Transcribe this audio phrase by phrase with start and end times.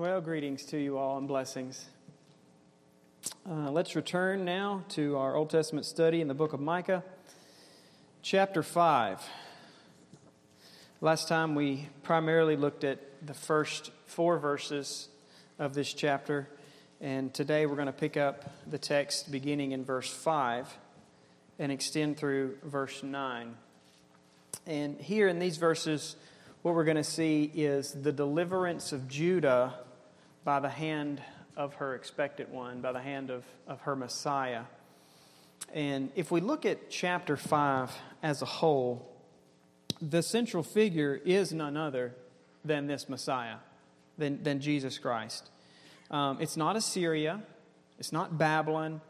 [0.00, 1.90] Well, greetings to you all and blessings.
[3.46, 7.04] Uh, let's return now to our Old Testament study in the book of Micah,
[8.22, 9.22] chapter 5.
[11.02, 15.08] Last time we primarily looked at the first four verses
[15.58, 16.48] of this chapter,
[17.02, 20.66] and today we're going to pick up the text beginning in verse 5
[21.58, 23.54] and extend through verse 9.
[24.66, 26.16] And here in these verses,
[26.62, 29.74] what we're going to see is the deliverance of Judah
[30.44, 31.22] by the hand
[31.56, 34.62] of her expected one, by the hand of, of her Messiah.
[35.74, 37.90] And if we look at chapter 5
[38.22, 39.06] as a whole,
[40.00, 42.14] the central figure is none other
[42.64, 43.56] than this Messiah,
[44.18, 45.48] than, than Jesus Christ.
[46.10, 47.42] Um, it's not Assyria,
[47.98, 49.00] it's not Babylon,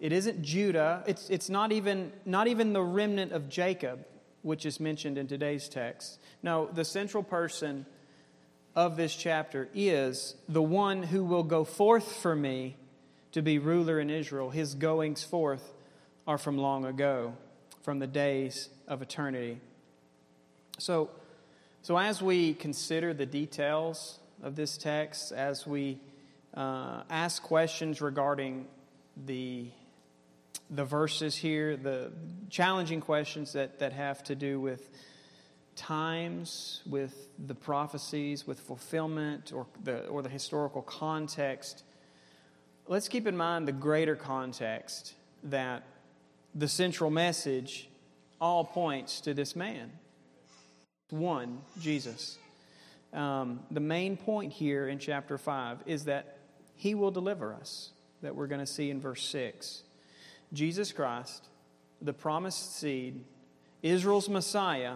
[0.00, 4.04] it isn't Judah, it's, it's not, even, not even the remnant of Jacob,
[4.42, 6.18] which is mentioned in today's text.
[6.42, 7.86] No, the central person
[8.78, 12.76] of this chapter is the one who will go forth for me
[13.32, 14.50] to be ruler in Israel.
[14.50, 15.74] His goings forth
[16.28, 17.34] are from long ago,
[17.82, 19.58] from the days of eternity.
[20.78, 21.10] So,
[21.82, 25.98] so as we consider the details of this text, as we
[26.54, 28.68] uh, ask questions regarding
[29.26, 29.70] the
[30.70, 32.12] the verses here, the
[32.48, 34.88] challenging questions that, that have to do with
[35.78, 41.84] times, with the prophecies, with fulfillment, or the, or the historical context,
[42.86, 45.84] let's keep in mind the greater context that
[46.54, 47.88] the central message
[48.40, 49.92] all points to this man.
[51.10, 52.38] One, Jesus.
[53.12, 56.38] Um, the main point here in chapter 5 is that
[56.74, 57.90] he will deliver us,
[58.22, 59.84] that we're going to see in verse 6.
[60.52, 61.46] Jesus Christ,
[62.02, 63.24] the promised seed,
[63.82, 64.94] Israel's Messiah,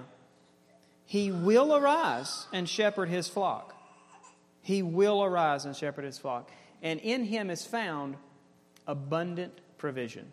[1.12, 3.76] he will arise and shepherd his flock.
[4.62, 6.50] He will arise and shepherd his flock.
[6.80, 8.16] And in him is found
[8.86, 10.32] abundant provision.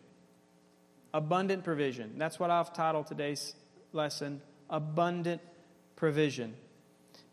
[1.13, 2.13] Abundant provision.
[2.17, 3.55] That's what I've titled today's
[3.91, 5.41] lesson Abundant
[5.97, 6.53] Provision.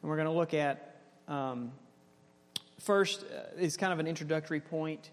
[0.03, 0.97] And we're going to look at
[1.28, 1.71] um,
[2.81, 5.09] first, uh, is kind of an introductory point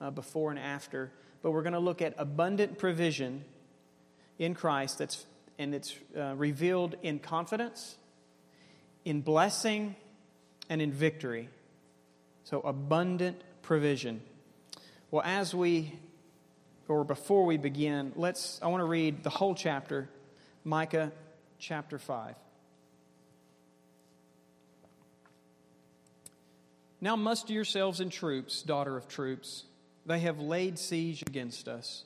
[0.00, 3.44] uh, before and after but we're going to look at abundant provision
[4.36, 5.24] in Christ that's
[5.58, 7.96] and it's uh, revealed in confidence,
[9.04, 9.96] in blessing,
[10.68, 11.48] and in victory.
[12.44, 14.20] So abundant provision.
[15.10, 15.92] Well, as we
[16.88, 20.08] or before we begin, let's I want to read the whole chapter,
[20.64, 21.12] Micah
[21.58, 22.34] chapter 5.
[27.00, 29.64] Now muster yourselves in troops, daughter of troops.
[30.06, 32.04] They have laid siege against us.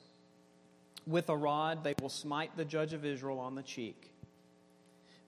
[1.07, 4.11] With a rod they will smite the judge of Israel on the cheek.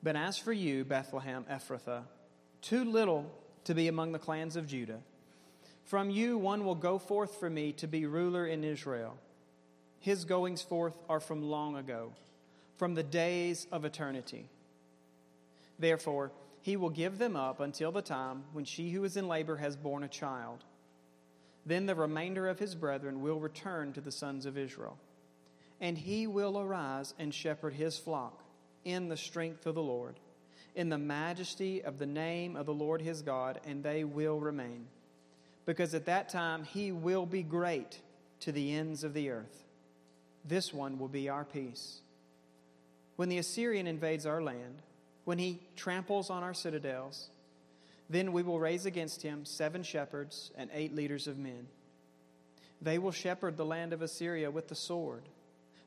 [0.01, 2.03] But as for you, Bethlehem Ephrathah,
[2.61, 3.31] too little
[3.63, 5.00] to be among the clans of Judah,
[5.85, 9.17] from you one will go forth for me to be ruler in Israel.
[9.99, 12.11] His goings forth are from long ago,
[12.78, 14.49] from the days of eternity.
[15.79, 16.31] Therefore,
[16.61, 19.76] he will give them up until the time when she who is in labor has
[19.76, 20.64] borne a child
[21.66, 24.97] then the remainder of his brethren will return to the sons of Israel.
[25.81, 28.43] And he will arise and shepherd his flock
[28.85, 30.16] in the strength of the Lord,
[30.75, 34.87] in the majesty of the name of the Lord his God, and they will remain.
[35.66, 37.99] Because at that time he will be great
[38.41, 39.64] to the ends of the earth.
[40.46, 41.99] This one will be our peace.
[43.16, 44.81] When the Assyrian invades our land,
[45.23, 47.29] when he tramples on our citadels,
[48.09, 51.67] then we will raise against him seven shepherds and eight leaders of men.
[52.81, 55.23] They will shepherd the land of Assyria with the sword,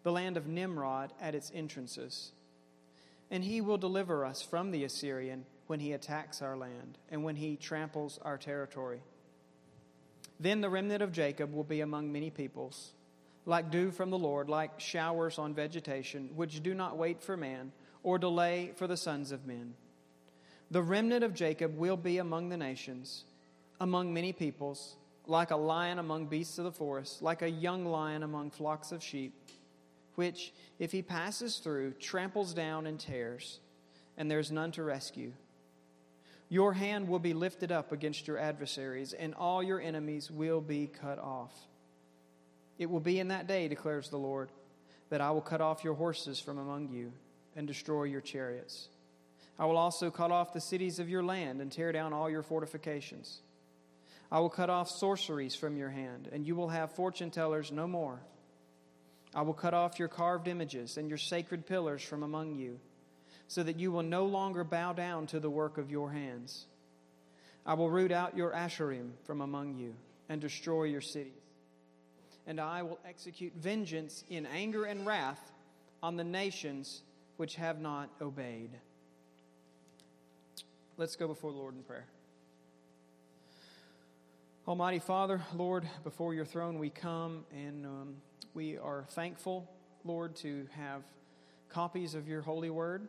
[0.07, 2.31] the land of Nimrod at its entrances.
[3.29, 7.35] And he will deliver us from the Assyrian when he attacks our land and when
[7.35, 9.01] he tramples our territory.
[10.39, 12.93] Then the remnant of Jacob will be among many peoples,
[13.47, 17.73] like dew from the Lord, like showers on vegetation, which do not wait for man
[18.05, 19.75] or delay for the sons of men.
[20.71, 23.25] The remnant of Jacob will be among the nations,
[23.81, 24.95] among many peoples,
[25.27, 29.03] like a lion among beasts of the forest, like a young lion among flocks of
[29.03, 29.35] sheep,
[30.17, 33.61] which, if he passes through, tramples down and tears,
[34.19, 35.33] and there's none to rescue.
[36.49, 40.87] Your hand will be lifted up against your adversaries, and all your enemies will be
[40.87, 41.53] cut off.
[42.79, 44.51] It will be in that day, declares the Lord,
[45.09, 47.13] that I will cut off your horses from among you
[47.55, 48.89] and destroy your chariots.
[49.59, 52.43] I will also cut off the cities of your land and tear down all your
[52.43, 53.41] fortifications.
[54.31, 57.87] I will cut off sorceries from your hand, and you will have fortune tellers no
[57.87, 58.21] more.
[59.37, 62.81] I will cut off your carved images and your sacred pillars from among you,
[63.49, 66.65] so that you will no longer bow down to the work of your hands.
[67.67, 69.95] I will root out your Asherim from among you
[70.31, 71.35] and destroy your cities.
[72.47, 75.53] And I will execute vengeance in anger and wrath
[76.03, 77.03] on the nations
[77.37, 78.71] which have not obeyed.
[80.97, 82.07] Let's go before the Lord in prayer.
[84.67, 88.15] Almighty Father, Lord, before your throne we come and um,
[88.57, 89.71] we are thankful,
[90.03, 91.03] Lord, to have
[91.69, 93.07] copies of your holy word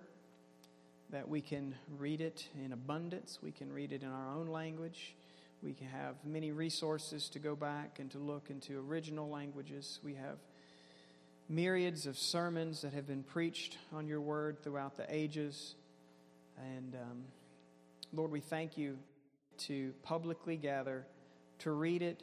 [1.10, 3.40] that we can read it in abundance.
[3.42, 5.16] We can read it in our own language.
[5.64, 10.02] We have many resources to go back and to look into original languages.
[10.04, 10.36] We have
[11.48, 15.76] myriads of sermons that have been preached on your word throughout the ages.
[16.76, 17.24] And um,
[18.12, 18.98] Lord, we thank you
[19.60, 21.06] to publicly gather,
[21.60, 22.22] to read it,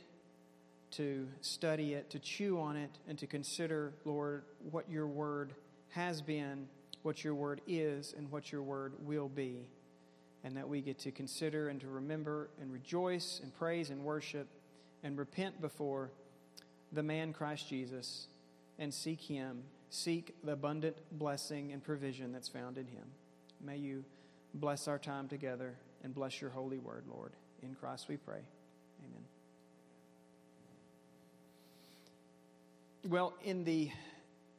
[0.96, 5.52] to study it, to chew on it, and to consider, Lord, what your word
[5.90, 6.68] has been
[7.04, 9.68] what your word is and what your word will be.
[10.42, 14.48] And that we get to consider and to remember and rejoice and praise and worship
[15.02, 16.10] and repent before
[16.92, 18.26] the man Christ Jesus
[18.78, 23.04] and seek Him, seek the abundant blessing and provision that's found in Him.
[23.60, 24.04] May you
[24.54, 27.32] bless our time together and bless your holy word, Lord.
[27.62, 28.40] In Christ we pray.
[33.06, 33.90] Well, in the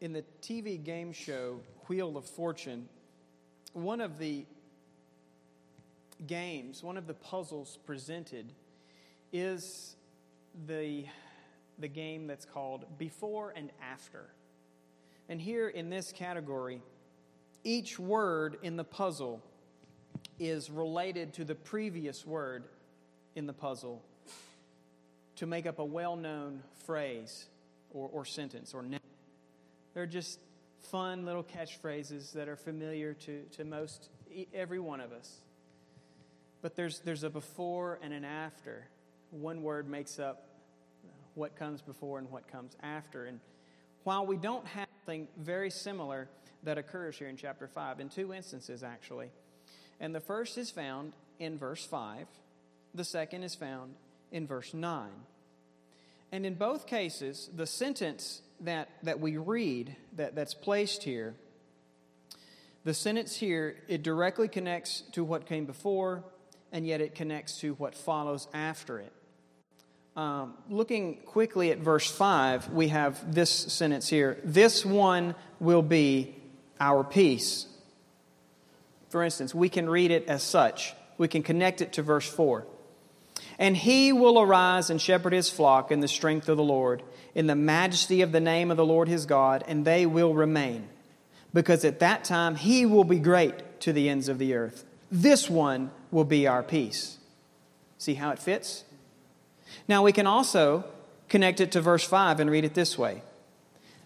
[0.02, 2.88] in the TV game show Wheel of Fortune,
[3.74, 4.46] one of the
[6.28, 8.54] games, one of the puzzles presented
[9.34, 9.96] is
[10.68, 11.06] the,
[11.80, 14.28] the game that's called Before and After.
[15.28, 16.84] And here in this category,
[17.64, 19.42] each word in the puzzle
[20.38, 22.66] is related to the previous word
[23.36, 24.04] in the puzzle
[25.38, 27.48] to make up a well known phrase
[27.96, 29.00] or, or sentence or name.
[29.94, 30.40] They're just
[30.92, 34.10] fun little catchphrases that are familiar to, to most
[34.54, 35.40] every one of us.
[36.62, 38.88] But there's, there's a before and an after.
[39.32, 40.48] One word makes up
[41.34, 43.26] what comes before and what comes after.
[43.26, 43.40] And
[44.04, 46.30] while we don't have something very similar
[46.64, 49.30] that occurs here in chapter 5, in two instances actually,
[50.00, 52.28] and the first is found in verse 5,
[52.94, 53.96] the second is found
[54.32, 55.10] in verse 9.
[56.32, 61.36] And in both cases, the sentence that, that we read that, that's placed here,
[62.84, 66.24] the sentence here, it directly connects to what came before,
[66.72, 69.12] and yet it connects to what follows after it.
[70.16, 76.36] Um, looking quickly at verse 5, we have this sentence here This one will be
[76.80, 77.66] our peace.
[79.10, 80.94] For instance, we can read it as such.
[81.18, 82.66] We can connect it to verse 4.
[83.58, 87.48] And he will arise and shepherd his flock in the strength of the Lord, in
[87.48, 90.90] the majesty of the name of the Lord his God, and they will remain.
[91.54, 94.84] Because at that time he will be great to the ends of the earth.
[95.12, 97.18] This one will be our peace.
[97.98, 98.84] See how it fits?
[99.88, 100.86] Now we can also
[101.30, 103.22] connect it to verse 5 and read it this way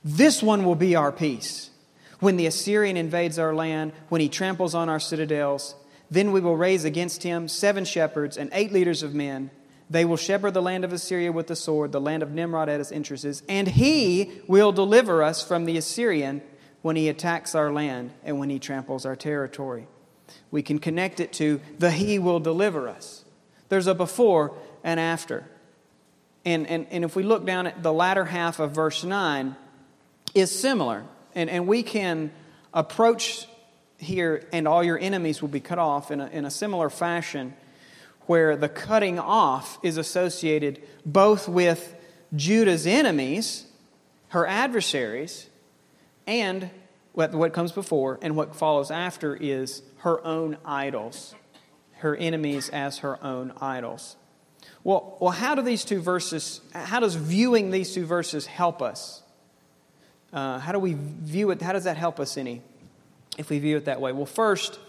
[0.03, 1.71] This one will be our peace.
[2.19, 5.73] When the Assyrian invades our land, when he tramples on our citadels,
[6.11, 9.51] then we will raise against him seven shepherds and eight leaders of men.
[9.89, 12.79] They will shepherd the land of Assyria with the sword, the land of Nimrod at
[12.79, 16.41] its entrances, and he will deliver us from the Assyrian
[16.81, 19.87] when he attacks our land and when he tramples our territory.
[20.51, 23.25] We can connect it to the he will deliver us.
[23.69, 25.45] There's a before and after.
[26.45, 29.55] And, and, and if we look down at the latter half of verse 9,
[30.33, 31.03] is similar.
[31.35, 32.31] And, and we can
[32.73, 33.47] approach
[33.99, 37.53] here, and all your enemies will be cut off in a, in a similar fashion,
[38.21, 41.95] where the cutting off is associated both with
[42.35, 43.65] Judah's enemies,
[44.29, 45.47] her adversaries,
[46.27, 46.69] and
[47.13, 51.35] what, what comes before and what follows after is her own idols,
[51.97, 54.15] her enemies as her own idols.
[54.83, 59.23] Well, well, how do these two verses, how does viewing these two verses help us?
[60.31, 61.61] Uh, how do we view it?
[61.61, 62.61] How does that help us any?
[63.39, 64.11] If we view it that way?
[64.11, 64.79] Well, first,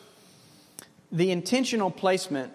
[1.13, 2.53] the intentional placement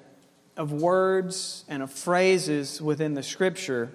[0.57, 3.91] of words and of phrases within the scripture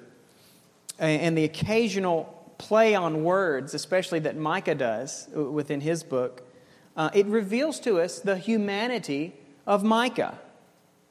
[0.98, 6.42] and the occasional play on words, especially that Micah does within his book,
[6.96, 9.34] uh, it reveals to us the humanity
[9.66, 10.38] of Micah.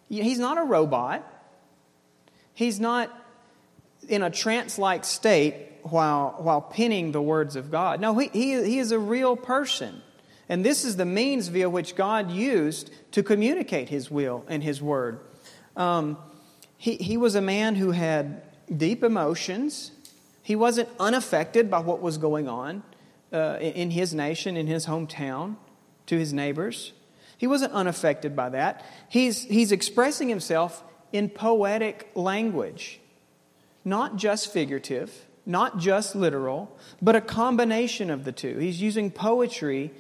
[0.10, 1.24] He's not a robot.
[2.53, 3.15] He's not
[4.08, 8.01] in a trance like state while, while penning the words of God.
[8.01, 10.01] No, he, he, he is a real person.
[10.49, 14.81] And this is the means via which God used to communicate His will and His
[14.81, 15.21] word.
[15.75, 16.17] Um,
[16.79, 18.41] he, he was a man who had
[18.75, 19.91] deep emotions.
[20.41, 22.83] He wasn't unaffected by what was going on
[23.33, 25.57] uh, in his nation, in his hometown,
[26.05, 26.93] to his neighbors.
[27.37, 28.85] He wasn't unaffected by that.
[29.09, 32.99] He's, he's expressing himself in poetic language,
[33.83, 38.57] not just figurative, not just literal, but a combination of the two.
[38.57, 39.91] He's using poetry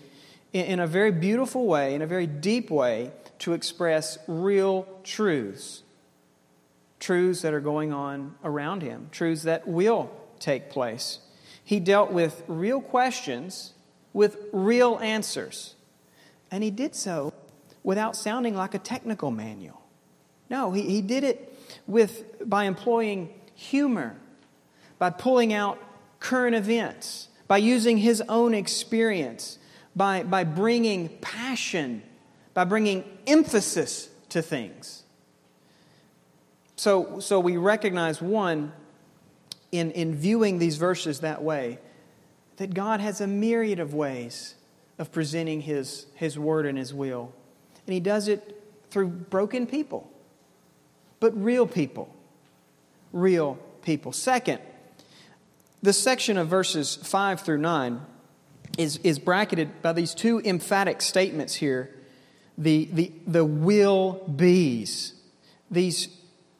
[0.53, 5.83] in a very beautiful way, in a very deep way, to express real truths.
[6.99, 11.19] Truths that are going on around him, truths that will take place.
[11.63, 13.73] He dealt with real questions
[14.11, 15.75] with real answers.
[16.51, 17.33] And he did so
[17.83, 19.81] without sounding like a technical manual.
[20.49, 24.15] No, he, he did it with, by employing humor,
[24.97, 25.79] by pulling out
[26.19, 29.58] current events, by using his own experience,
[29.99, 32.01] by, by bringing passion,
[32.53, 35.03] by bringing emphasis to things.
[36.77, 38.71] So, so we recognize one,
[39.73, 41.79] in, in viewing these verses that way,
[42.55, 44.55] that God has a myriad of ways
[44.97, 47.33] of presenting his, his word and his will.
[47.85, 50.09] And he does it through broken people,
[51.19, 52.15] but real people.
[53.11, 54.13] Real people.
[54.13, 54.61] Second,
[55.83, 57.99] the section of verses 5 through 9
[58.79, 61.93] is, is bracketed by these two emphatic statements here
[62.57, 65.13] the, the, the will be's.
[65.71, 66.09] These,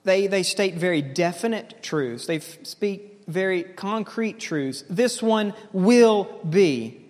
[0.04, 2.26] they, they state very definite truths.
[2.26, 4.84] They speak very concrete truths.
[4.90, 7.02] This one will be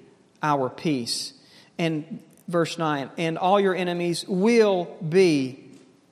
[0.41, 1.33] our peace.
[1.77, 5.63] And verse 9, and all your enemies will be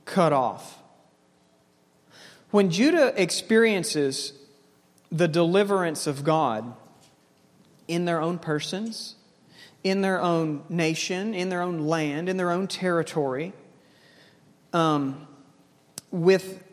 [0.06, 0.77] cut off.
[2.51, 4.34] When Judah experiences
[5.12, 6.74] the deliverance of God
[7.88, 9.15] in their own persons,
[9.84, 13.53] in their own nation, in their own land, in their own territory,
[14.74, 15.27] um,
[16.12, 16.63] with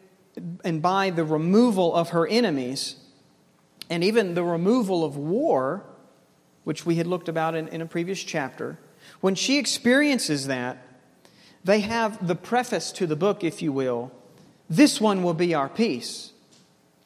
[0.65, 2.97] and by the removal of her enemies,
[3.89, 5.85] and even the removal of war,
[6.65, 8.79] which we had looked about in, in a previous chapter,
[9.21, 10.79] when she experiences that,
[11.63, 14.11] they have the preface to the book, if you will.
[14.69, 16.33] This one will be our peace.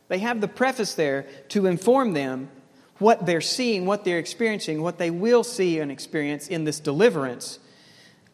[0.09, 2.51] They have the preface there to inform them
[2.99, 7.59] what they're seeing, what they're experiencing, what they will see and experience in this deliverance.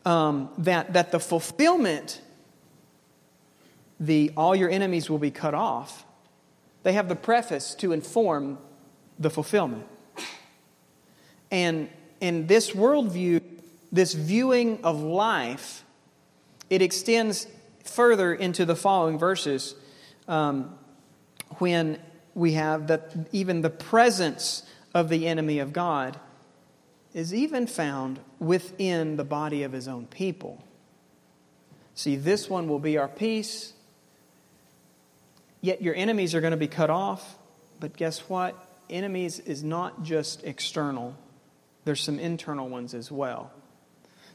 [0.04, 2.20] Um, that, that the fulfillment,
[3.98, 6.04] the all your enemies will be cut off,
[6.82, 8.58] they have the preface to inform
[9.18, 9.86] the fulfillment.
[11.50, 11.88] And
[12.20, 13.40] in this worldview,
[13.92, 15.84] this viewing of life,
[16.68, 17.46] it extends
[17.84, 19.74] further into the following verses
[20.26, 20.76] um,
[21.58, 21.98] when
[22.34, 24.62] we have that even the presence
[24.92, 26.18] of the enemy of God
[27.12, 30.62] is even found within the body of his own people.
[31.94, 33.74] See, this one will be our peace,
[35.64, 37.38] Yet your enemies are going to be cut off.
[37.80, 38.54] But guess what?
[38.90, 41.16] Enemies is not just external,
[41.86, 43.50] there's some internal ones as well.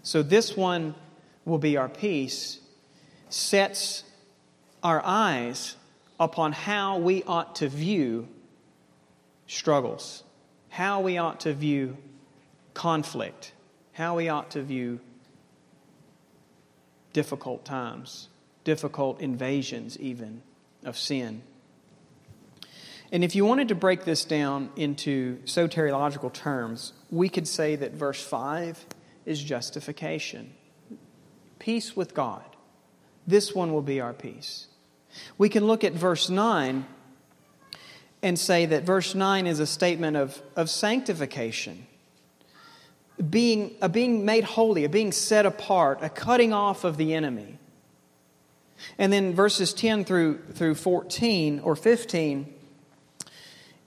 [0.02, 0.96] So this one
[1.46, 2.60] will be our peace,
[3.30, 4.06] sets
[4.82, 5.76] our eyes
[6.20, 8.28] upon how we ought to view
[9.48, 10.24] struggles,
[10.70, 11.98] how we ought to view
[12.74, 13.54] conflict,
[13.94, 15.00] how we ought to view
[17.14, 18.30] difficult times,
[18.64, 20.42] difficult invasions, even
[20.84, 21.42] of sin.
[23.12, 27.94] And if you wanted to break this down into soteriological terms, we could say that
[27.94, 28.86] verse 5
[29.26, 30.54] is justification.
[31.58, 32.46] Peace with God.
[33.26, 34.68] This one will be our peace.
[35.38, 36.86] We can look at verse 9
[38.22, 41.88] and say that verse 9 is a statement of, of sanctification,
[43.30, 47.58] being, a being made holy, a being set apart, a cutting off of the enemy.
[48.98, 52.54] And then verses 10 through, through 14 or 15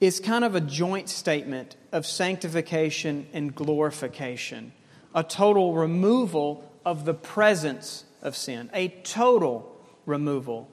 [0.01, 4.73] is kind of a joint statement of sanctification and glorification,
[5.15, 10.69] a total removal of the presence of sin, a total removal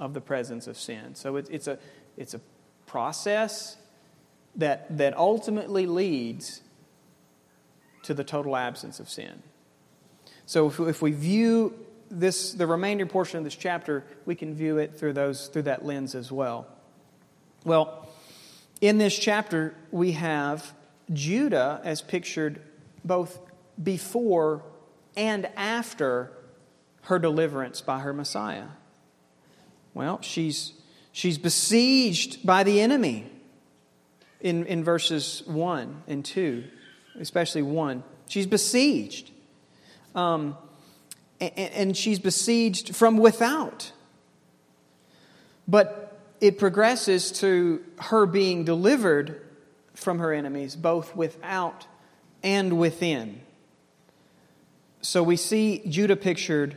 [0.00, 1.14] of the presence of sin.
[1.14, 1.78] So it, it's, a,
[2.16, 2.40] it's a
[2.86, 3.76] process
[4.56, 6.62] that, that ultimately leads
[8.02, 9.42] to the total absence of sin.
[10.46, 11.78] So if, if we view
[12.10, 15.84] this, the remainder portion of this chapter, we can view it through, those, through that
[15.84, 16.66] lens as well.
[17.64, 18.08] Well,
[18.80, 20.72] in this chapter, we have
[21.12, 22.62] Judah as pictured
[23.04, 23.38] both
[23.80, 24.62] before
[25.16, 26.32] and after
[27.02, 28.66] her deliverance by her Messiah.
[29.94, 30.72] Well, she's,
[31.12, 33.30] she's besieged by the enemy
[34.40, 36.64] in, in verses 1 and 2,
[37.18, 38.02] especially 1.
[38.28, 39.30] She's besieged.
[40.14, 40.56] Um,
[41.40, 43.92] and she's besieged from without.
[45.66, 49.40] But it progresses to her being delivered
[49.94, 51.86] from her enemies, both without
[52.42, 53.40] and within.
[55.02, 56.76] So we see Judah pictured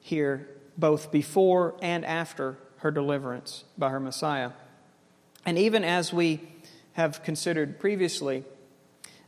[0.00, 0.48] here
[0.80, 4.50] both before and after her deliverance by her Messiah.
[5.44, 6.40] And even as we
[6.94, 8.44] have considered previously,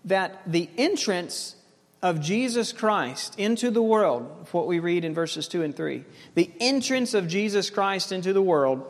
[0.04, 1.56] that the entrance
[2.02, 6.04] of Jesus Christ into the world, what we read in verses 2 and 3,
[6.35, 8.85] the entrance of Jesus Christ into the world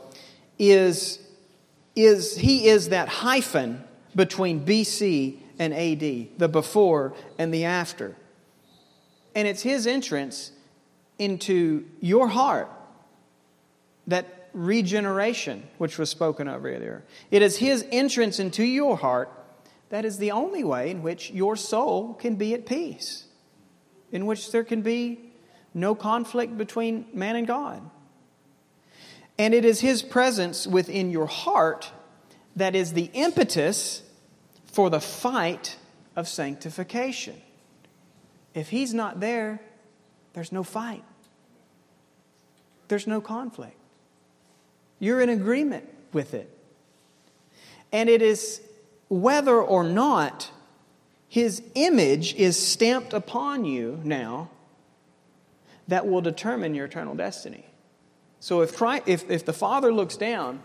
[0.58, 1.18] is,
[1.94, 3.84] is he is that hyphen
[4.16, 8.16] between BC and AD, the before and the after.
[9.34, 10.52] And it's his entrance
[11.18, 12.70] into your heart
[14.06, 17.04] that regeneration, which was spoken of earlier.
[17.30, 19.30] It is his entrance into your heart
[19.92, 23.26] that is the only way in which your soul can be at peace,
[24.10, 25.32] in which there can be
[25.74, 27.82] no conflict between man and God.
[29.38, 31.90] And it is His presence within your heart
[32.56, 34.02] that is the impetus
[34.64, 35.76] for the fight
[36.16, 37.40] of sanctification.
[38.54, 39.60] If He's not there,
[40.32, 41.04] there's no fight,
[42.88, 43.76] there's no conflict.
[44.98, 46.48] You're in agreement with it.
[47.90, 48.60] And it is
[49.08, 50.50] whether or not
[51.28, 54.50] his image is stamped upon you now
[55.88, 57.66] that will determine your eternal destiny.
[58.38, 60.60] So if, Christ, if, if the Father looks down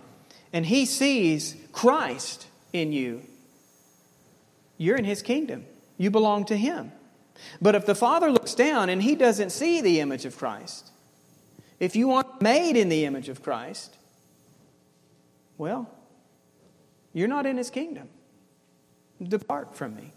[0.53, 3.21] and he sees Christ in you,
[4.77, 5.65] you're in his kingdom.
[5.97, 6.91] You belong to him.
[7.61, 10.91] But if the Father looks down and he doesn't see the image of Christ,
[11.79, 13.95] if you aren't made in the image of Christ,
[15.57, 15.89] well,
[17.13, 18.09] you're not in his kingdom.
[19.21, 20.11] Depart from me.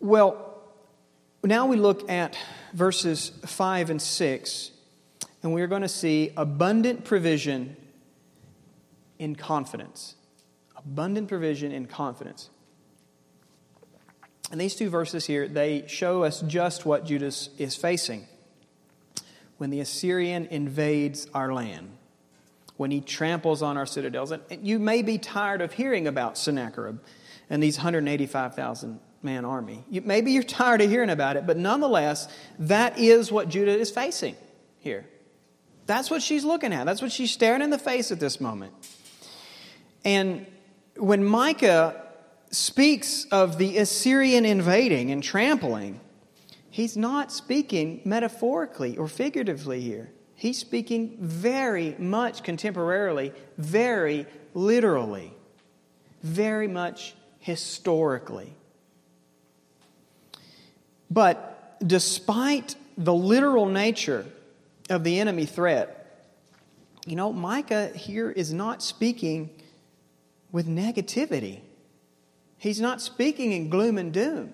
[0.00, 0.62] Well,
[1.42, 2.36] now we look at
[2.72, 4.70] verses 5 and 6,
[5.42, 7.76] and we're going to see abundant provision
[9.18, 10.14] in confidence.
[10.76, 12.50] Abundant provision in confidence.
[14.50, 18.26] And these two verses here, they show us just what Judas is facing
[19.58, 21.90] when the Assyrian invades our land
[22.78, 24.30] when he tramples on our citadels.
[24.32, 27.00] And you may be tired of hearing about Sennacherib
[27.50, 29.84] and these 185,000 man army.
[29.90, 32.28] You, maybe you're tired of hearing about it, but nonetheless,
[32.60, 34.36] that is what Judah is facing
[34.78, 35.04] here.
[35.86, 36.86] That's what she's looking at.
[36.86, 38.72] That's what she's staring in the face at this moment.
[40.04, 40.46] And
[40.96, 42.00] when Micah
[42.50, 46.00] speaks of the Assyrian invading and trampling,
[46.70, 50.10] he's not speaking metaphorically or figuratively here.
[50.34, 55.32] He's speaking very much contemporarily, very literally,
[56.22, 58.54] very much historically.
[61.10, 64.26] But despite the literal nature
[64.90, 65.98] of the enemy threat,
[67.06, 69.50] you know, Micah here is not speaking
[70.52, 71.60] with negativity.
[72.58, 74.52] He's not speaking in gloom and doom.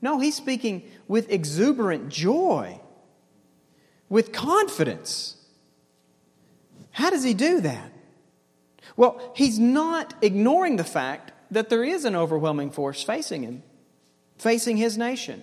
[0.00, 2.80] No, he's speaking with exuberant joy
[4.08, 5.36] with confidence.
[6.92, 7.90] How does he do that?
[8.96, 13.62] Well, he's not ignoring the fact that there is an overwhelming force facing him,
[14.38, 15.42] facing his nation.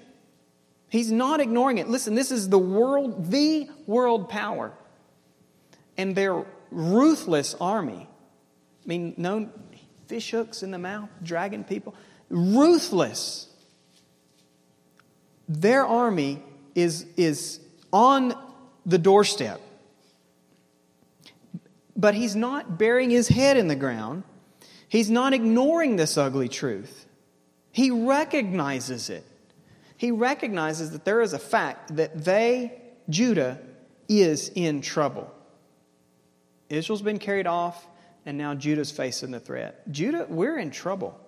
[0.87, 1.89] He's not ignoring it.
[1.89, 4.73] Listen, this is the world, the world power,
[5.97, 8.07] and their ruthless army.
[8.85, 9.49] I mean, no
[10.11, 11.95] fish hooks in the mouth, dragging people.
[12.29, 13.47] Ruthless.
[15.47, 16.43] Their army
[16.75, 17.61] is, is
[17.93, 18.33] on
[18.85, 19.61] the doorstep.
[21.95, 24.23] But he's not burying his head in the ground.
[24.89, 27.05] He's not ignoring this ugly truth.
[27.71, 29.25] He recognizes it.
[29.95, 33.61] He recognizes that there is a fact that they, Judah,
[34.09, 35.33] is in trouble.
[36.67, 37.87] Israel's been carried off,
[38.25, 39.89] and now Judah's facing the threat.
[39.91, 41.19] Judah, we're in trouble.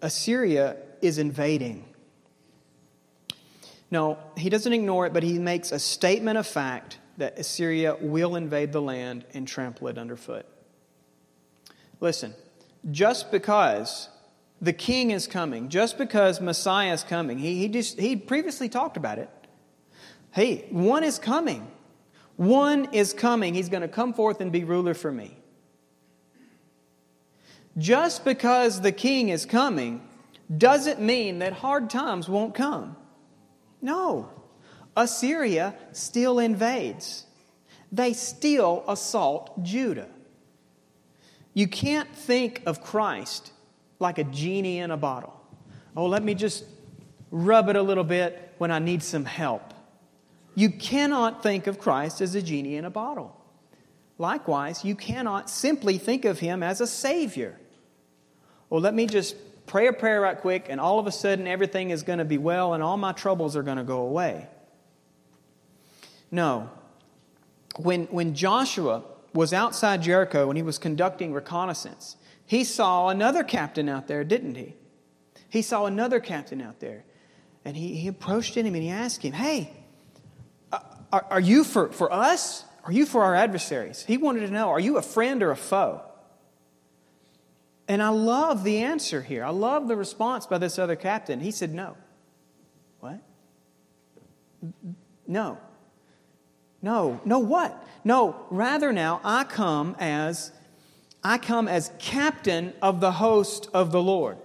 [0.00, 1.84] Assyria is invading.
[3.90, 8.36] No, he doesn't ignore it, but he makes a statement of fact that Assyria will
[8.36, 10.46] invade the land and trample it underfoot.
[12.00, 12.34] Listen,
[12.90, 14.08] just because
[14.60, 18.96] the king is coming, just because Messiah is coming, he, he, just, he previously talked
[18.96, 19.30] about it.
[20.32, 21.70] Hey, one is coming.
[22.36, 23.54] One is coming.
[23.54, 25.36] He's going to come forth and be ruler for me.
[27.76, 30.06] Just because the king is coming
[30.56, 32.96] doesn't mean that hard times won't come.
[33.82, 34.30] No.
[34.96, 37.26] Assyria still invades,
[37.90, 40.08] they still assault Judah.
[41.52, 43.52] You can't think of Christ
[43.98, 45.40] like a genie in a bottle.
[45.96, 46.64] Oh, let me just
[47.30, 49.73] rub it a little bit when I need some help.
[50.54, 53.36] You cannot think of Christ as a genie in a bottle.
[54.18, 57.58] Likewise, you cannot simply think of him as a savior.
[58.70, 59.36] Well, let me just
[59.66, 62.38] pray a prayer right quick, and all of a sudden everything is going to be
[62.38, 64.46] well and all my troubles are going to go away.
[66.30, 66.70] No.
[67.76, 73.88] When, when Joshua was outside Jericho and he was conducting reconnaissance, he saw another captain
[73.88, 74.74] out there, didn't he?
[75.48, 77.04] He saw another captain out there.
[77.64, 79.70] And he, he approached him and he asked him, Hey,
[81.14, 82.64] are, are you for, for us?
[82.82, 84.04] Are you for our adversaries?
[84.04, 86.02] He wanted to know, Are you a friend or a foe?
[87.86, 89.44] And I love the answer here.
[89.44, 91.38] I love the response by this other captain.
[91.38, 91.96] He said, No.
[92.98, 93.20] What?
[95.26, 95.58] No.
[96.82, 97.20] No.
[97.24, 97.86] No what?
[98.02, 100.50] No, rather now I come as
[101.22, 104.36] I come as captain of the host of the Lord.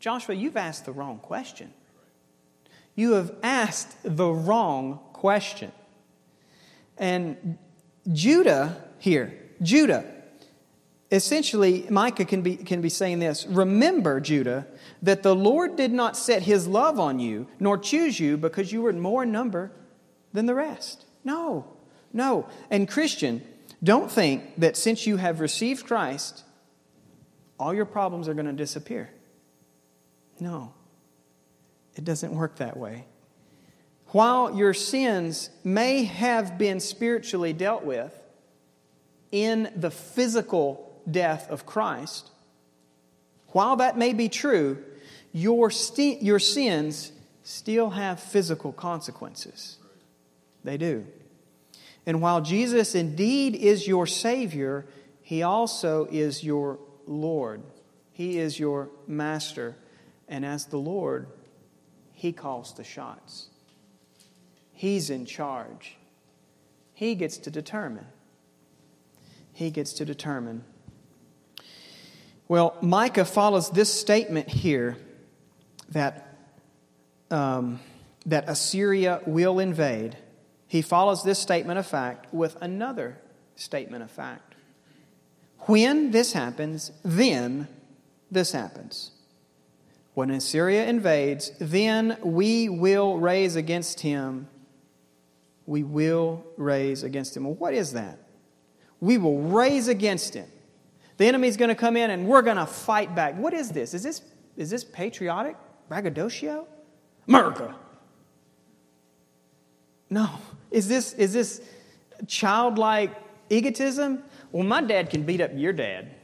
[0.00, 1.72] Joshua, you've asked the wrong question.
[2.94, 5.72] You have asked the wrong question.
[6.96, 7.58] And
[8.12, 10.04] Judah here, Judah,
[11.10, 14.66] essentially, Micah can be, can be saying this Remember, Judah,
[15.02, 18.82] that the Lord did not set his love on you, nor choose you because you
[18.82, 19.72] were more in number
[20.32, 21.04] than the rest.
[21.24, 21.66] No,
[22.12, 22.48] no.
[22.70, 23.42] And Christian,
[23.82, 26.44] don't think that since you have received Christ,
[27.58, 29.10] all your problems are going to disappear.
[30.40, 30.72] No,
[31.96, 33.06] it doesn't work that way.
[34.08, 38.18] While your sins may have been spiritually dealt with
[39.30, 42.30] in the physical death of Christ,
[43.48, 44.82] while that may be true,
[45.32, 49.76] your, st- your sins still have physical consequences.
[50.64, 51.06] They do.
[52.06, 54.86] And while Jesus indeed is your Savior,
[55.20, 57.62] He also is your Lord.
[58.12, 59.76] He is your Master.
[60.28, 61.26] And as the Lord,
[62.12, 63.47] He calls the shots.
[64.78, 65.96] He's in charge.
[66.94, 68.06] He gets to determine.
[69.52, 70.62] He gets to determine.
[72.46, 74.96] Well, Micah follows this statement here
[75.88, 76.38] that,
[77.28, 77.80] um,
[78.26, 80.16] that Assyria will invade.
[80.68, 83.18] He follows this statement of fact with another
[83.56, 84.54] statement of fact.
[85.62, 87.66] When this happens, then
[88.30, 89.10] this happens.
[90.14, 94.46] When Assyria invades, then we will raise against him.
[95.68, 97.44] We will raise against him.
[97.44, 98.18] Well, what is that?
[99.00, 100.48] We will raise against him.
[101.18, 103.36] The enemy's going to come in and we're going to fight back.
[103.36, 103.92] What is this?
[103.92, 104.22] Is this,
[104.56, 105.56] is this patriotic
[105.90, 106.66] braggadocio?
[107.28, 107.74] America.
[110.08, 110.30] No.
[110.70, 111.60] Is this, is this
[112.26, 113.14] childlike
[113.50, 114.24] egotism?
[114.52, 116.14] Well, my dad can beat up your dad.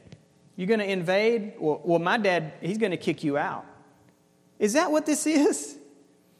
[0.55, 1.53] You're going to invade?
[1.59, 3.63] Well, well, my dad, he's going to kick you out.
[4.57, 5.77] Is that what this is?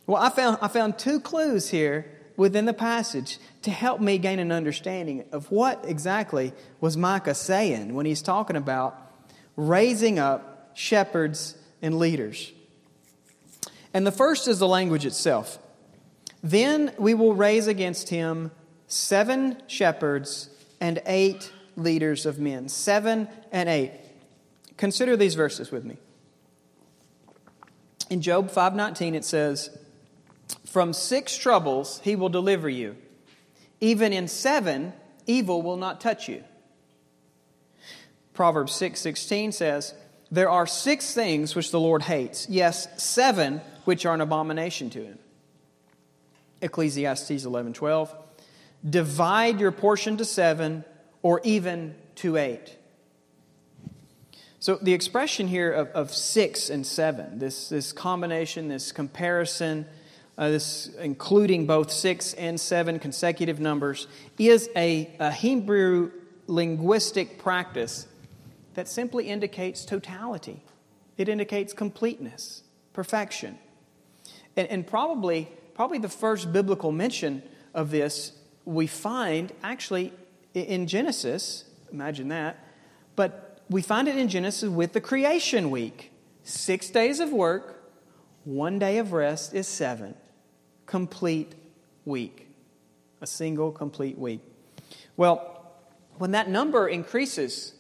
[0.08, 4.40] Well, I found, I found two clues here within the passage to help me gain
[4.40, 9.00] an understanding of what exactly was Micah saying when he's talking about
[9.56, 12.52] raising up shepherds and leaders.
[13.94, 15.58] And the first is the language itself.
[16.44, 18.52] Then we will raise against him
[18.88, 20.50] seven shepherds
[20.82, 22.70] and eight leaders of men.
[22.70, 23.94] Seven and eight.
[24.78, 25.98] Consider these verses with me.
[28.10, 29.76] In Job 5:19 it says,
[30.76, 32.98] "From six troubles he will deliver you.
[33.80, 34.92] Even in seven
[35.26, 36.44] evil will not touch you."
[38.34, 39.94] Proverbs 6:16 says,
[40.30, 45.06] "There are six things which the Lord hates, yes, seven which are an abomination to
[45.06, 45.20] him."
[46.62, 48.14] Ecclesiastes 11:12,
[48.84, 50.84] "Divide your portion to seven
[51.22, 52.76] or even to eight."
[54.60, 59.86] So the expression here of, of six and seven, this, this combination, this comparison,
[60.38, 66.12] uh, this including both six and seven consecutive numbers, is a, a Hebrew
[66.48, 68.08] linguistic practice
[68.74, 70.64] that simply indicates totality.
[71.18, 73.58] It indicates completeness, perfection.
[74.58, 77.42] And, and probably, probably the first biblical mention
[77.74, 78.34] of this
[78.66, 80.12] we find actually
[80.54, 81.66] in Genesis.
[81.92, 82.58] Imagine that.
[83.16, 86.12] But we find it in Genesis with the creation week.
[86.44, 87.84] Six days of work,
[88.44, 90.16] one day of rest is seven.
[90.96, 91.56] Complete
[92.06, 92.48] week.
[93.20, 94.40] A single complete week.
[95.18, 95.74] Well,
[96.20, 97.74] when that number increases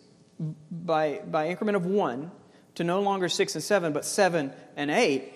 [0.70, 2.30] by, by increment of one
[2.74, 5.34] to no longer six and seven, but seven and eight,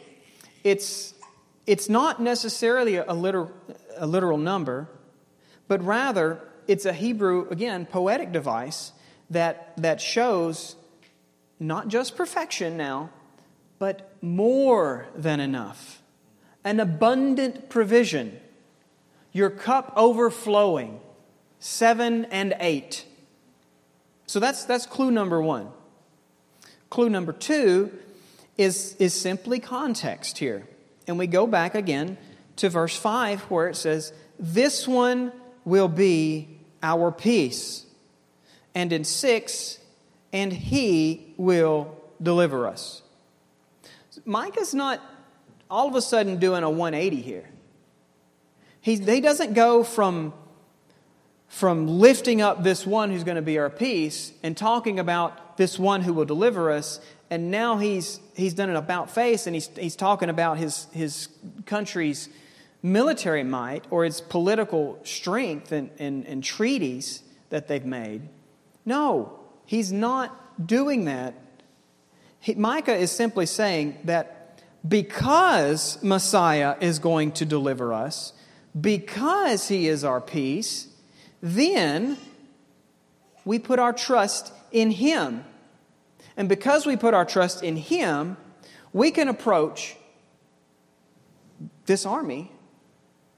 [0.65, 1.13] it's,
[1.65, 3.49] it's not necessarily a literal,
[3.95, 4.89] a literal number,
[5.69, 8.91] but rather it's a Hebrew, again, poetic device
[9.29, 10.75] that, that shows
[11.61, 13.09] not just perfection now,
[13.77, 15.98] but more than enough.
[16.69, 18.39] An abundant provision.
[19.31, 20.99] Your cup overflowing.
[21.57, 23.05] Seven and eight.
[24.27, 25.69] So that's, that's clue number one.
[26.91, 27.91] Clue number two
[28.55, 30.67] is, is simply context here.
[31.07, 32.19] And we go back again
[32.57, 35.31] to verse 5 where it says, This one
[35.65, 37.87] will be our peace.
[38.75, 39.79] And in 6,
[40.31, 43.01] and he will deliver us.
[44.23, 45.01] Micah's not
[45.69, 47.49] all of a sudden doing a 180 here.
[48.81, 50.33] He, he doesn't go from,
[51.47, 55.77] from lifting up this one who's going to be our peace and talking about this
[55.77, 59.69] one who will deliver us, and now he's, he's done an about face and he's,
[59.77, 61.27] he's talking about his, his
[61.65, 62.29] country's
[62.81, 68.21] military might or its political strength and, and, and treaties that they've made.
[68.85, 71.35] No, he's not doing that.
[72.39, 74.38] He, Micah is simply saying that
[74.87, 78.33] because Messiah is going to deliver us,
[78.79, 80.87] because he is our peace,
[81.41, 82.17] then
[83.45, 85.43] we put our trust in him.
[86.37, 88.37] And because we put our trust in him,
[88.93, 89.95] we can approach
[91.85, 92.51] this army,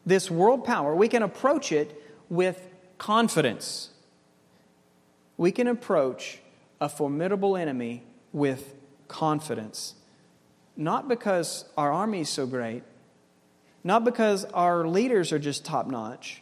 [0.06, 1.96] this world power, we can approach it
[2.30, 3.90] with confidence.
[5.38, 6.40] We can approach
[6.80, 8.76] a formidable enemy with
[9.08, 9.96] confidence.
[10.78, 12.84] Not because our army is so great,
[13.84, 16.42] not because our leaders are just top notch,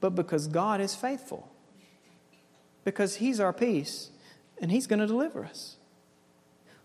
[0.00, 1.48] but because God is faithful.
[2.84, 4.10] Because He's our peace
[4.60, 5.76] and He's going to deliver us.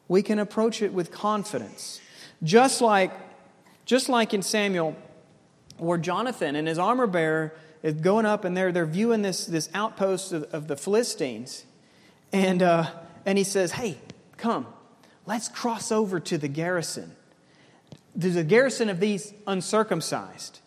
[0.07, 2.01] We can approach it with confidence.
[2.41, 3.11] Just like,
[3.85, 4.95] just like in Samuel,
[5.77, 9.69] where Jonathan and his armor bearer is going up and they're, they're viewing this, this
[9.73, 11.65] outpost of, of the Philistines.
[12.31, 12.91] And, uh,
[13.25, 13.97] and he says, Hey,
[14.37, 14.67] come,
[15.29, 17.15] let's cross over to the garrison
[18.19, 20.59] there's a garrison of these uncircumcised.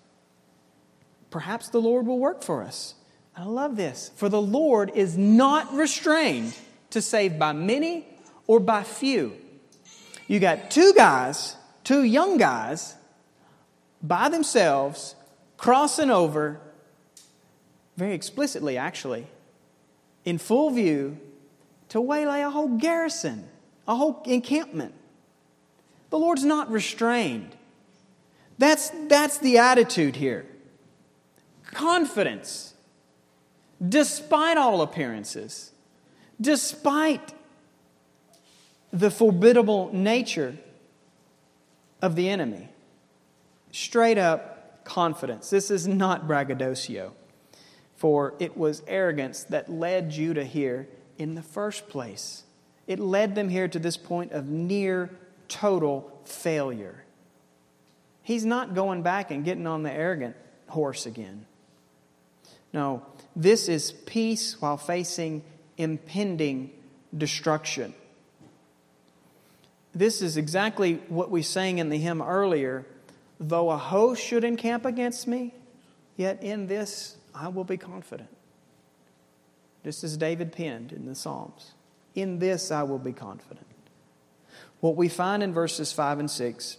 [1.30, 2.94] Perhaps the Lord will work for us.
[3.36, 4.10] I love this.
[4.16, 6.56] For the Lord is not restrained
[6.90, 8.06] to save by many
[8.46, 9.34] or by few.
[10.28, 12.94] You got two guys, two young guys,
[14.02, 15.14] by themselves,
[15.56, 16.58] crossing over,
[17.96, 19.26] very explicitly actually,
[20.24, 21.18] in full view,
[21.90, 23.46] to waylay a whole garrison,
[23.86, 24.94] a whole encampment.
[26.10, 27.56] The Lord's not restrained.
[28.58, 30.46] That's, that's the attitude here.
[31.64, 32.74] Confidence,
[33.86, 35.72] despite all appearances,
[36.40, 37.32] despite
[38.92, 40.56] the formidable nature
[42.02, 42.68] of the enemy.
[43.70, 45.48] Straight up confidence.
[45.48, 47.14] This is not braggadocio,
[47.96, 52.42] for it was arrogance that led Judah here in the first place.
[52.86, 55.10] It led them here to this point of near
[55.48, 57.04] total failure.
[58.22, 60.36] He's not going back and getting on the arrogant
[60.68, 61.46] horse again.
[62.72, 63.02] No,
[63.36, 65.42] this is peace while facing
[65.76, 66.70] impending
[67.16, 67.94] destruction.
[69.94, 72.86] This is exactly what we sang in the hymn earlier.
[73.38, 75.52] Though a host should encamp against me,
[76.16, 78.30] yet in this I will be confident.
[79.84, 81.72] Just as David penned in the Psalms.
[82.14, 83.66] In this I will be confident.
[84.80, 86.76] What we find in verses 5 and 6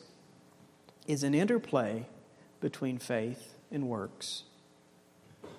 [1.08, 2.06] is an interplay
[2.60, 4.44] between faith and works.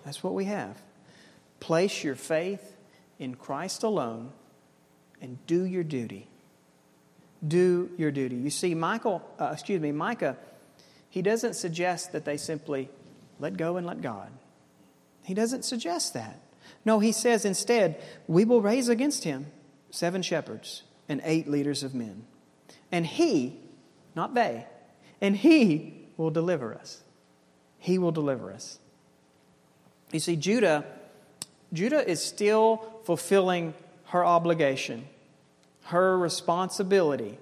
[0.04, 0.80] That's what we have.
[1.60, 2.76] Place your faith
[3.18, 4.32] in Christ alone
[5.20, 6.28] and do your duty.
[7.46, 8.36] Do your duty.
[8.36, 10.36] You see, Michael, uh, excuse me, Micah,
[11.08, 12.90] he doesn't suggest that they simply
[13.38, 14.30] let go and let God.
[15.22, 16.40] He doesn't suggest that.
[16.84, 19.46] No, he says instead, we will raise against him
[19.94, 22.24] seven shepherds and eight leaders of men
[22.90, 23.58] and He,
[24.14, 24.66] not they,
[25.20, 27.02] and He will deliver us.
[27.78, 28.78] He will deliver us.
[30.12, 30.84] You see, Judah,
[31.72, 33.74] Judah is still fulfilling
[34.06, 35.06] her obligation,
[35.86, 37.38] her responsibility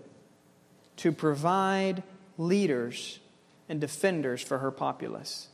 [0.96, 2.02] to provide
[2.38, 3.20] leaders
[3.68, 5.48] and defenders for her populace.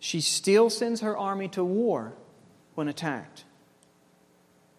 [0.00, 2.12] She still sends her army to war
[2.74, 3.44] when attacked.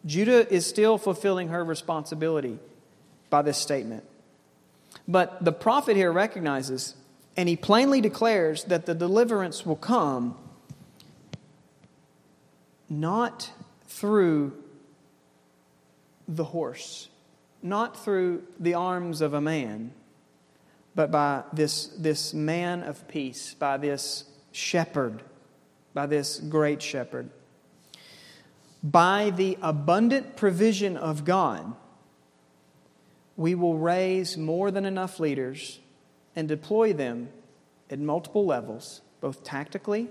[0.06, 2.60] Judah is still fulfilling her responsibility
[3.30, 4.04] by this statement.
[5.08, 6.96] But the prophet here recognizes,
[7.36, 10.38] and he plainly declares that the deliverance will come
[12.90, 13.52] not
[13.88, 14.54] through
[16.28, 17.10] the horse,
[17.62, 19.94] not through the arms of a man,
[20.96, 25.24] but by this, this man of peace, by this shepherd,
[25.94, 27.30] by this great shepherd.
[28.84, 31.74] By the abundant provision of God,
[33.38, 35.80] we will raise more than enough leaders
[36.36, 37.30] and deploy them
[37.90, 40.10] at multiple levels, both tactically,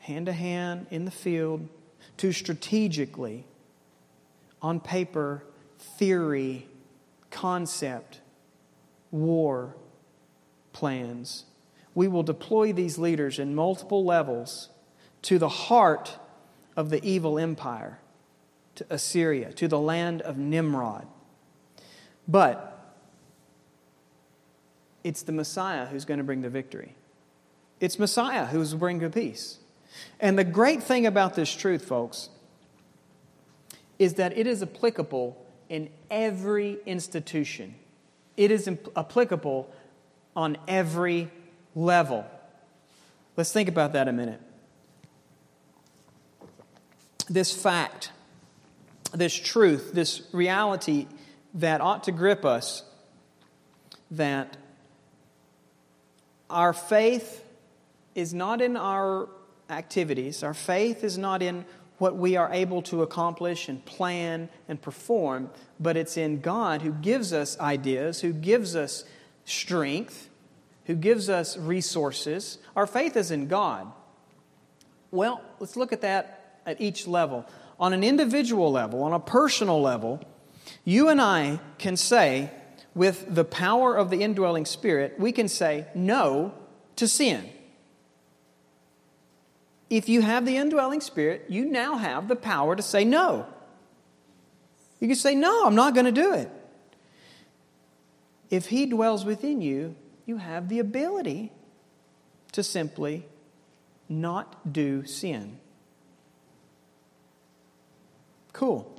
[0.00, 1.66] hand to hand, in the field,
[2.18, 3.44] to strategically,
[4.60, 5.42] on paper,
[5.78, 6.66] theory,
[7.30, 8.20] concept
[9.10, 9.74] war
[10.72, 11.44] plans.
[11.94, 14.68] We will deploy these leaders in multiple levels
[15.22, 16.18] to the heart
[16.76, 17.98] of the evil empire,
[18.74, 21.06] to Assyria, to the land of Nimrod.
[22.28, 22.72] But
[25.02, 26.94] it's the Messiah who's going to bring the victory.
[27.80, 29.58] It's Messiah who's bring the peace.
[30.20, 32.28] And the great thing about this truth, folks,
[33.98, 35.36] is that it is applicable
[35.68, 37.74] in every institution.
[38.36, 39.70] It is applicable
[40.34, 41.30] on every
[41.74, 42.26] level.
[43.36, 44.40] Let's think about that a minute.
[47.28, 48.10] This fact,
[49.12, 51.06] this truth, this reality
[51.54, 52.84] that ought to grip us
[54.10, 54.56] that
[56.48, 57.44] our faith
[58.14, 59.28] is not in our
[59.68, 61.64] activities, our faith is not in
[61.98, 66.92] what we are able to accomplish and plan and perform, but it's in God who
[66.92, 69.04] gives us ideas, who gives us
[69.44, 70.28] strength,
[70.84, 72.58] who gives us resources.
[72.76, 73.90] Our faith is in God.
[75.10, 77.46] Well, let's look at that at each level.
[77.78, 80.20] On an individual level, on a personal level,
[80.84, 82.50] you and I can say,
[82.94, 86.54] with the power of the indwelling spirit, we can say no
[86.96, 87.48] to sin.
[89.88, 93.46] If you have the indwelling spirit, you now have the power to say no.
[94.98, 96.50] You can say, No, I'm not going to do it.
[98.50, 101.52] If He dwells within you, you have the ability
[102.52, 103.26] to simply
[104.08, 105.58] not do sin.
[108.56, 108.90] Cool.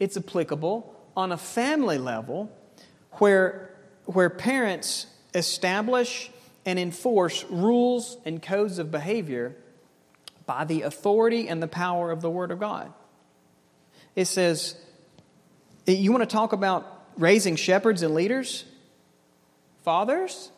[0.00, 2.50] It's applicable on a family level
[3.12, 3.70] where,
[4.06, 6.32] where parents establish
[6.64, 9.54] and enforce rules and codes of behavior
[10.46, 12.92] by the authority and the power of the Word of God.
[14.16, 14.74] It says,
[15.86, 18.64] you want to talk about raising shepherds and leaders?
[19.84, 20.50] Fathers,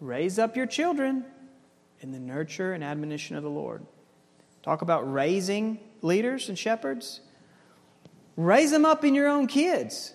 [0.00, 1.24] raise up your children
[2.00, 3.86] in the nurture and admonition of the Lord.
[4.64, 7.20] Talk about raising leaders and shepherds.
[8.36, 10.14] Raise them up in your own kids,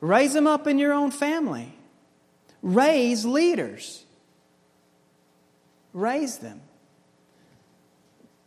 [0.00, 1.74] raise them up in your own family.
[2.64, 4.06] Raise leaders.
[5.92, 6.62] Raise them.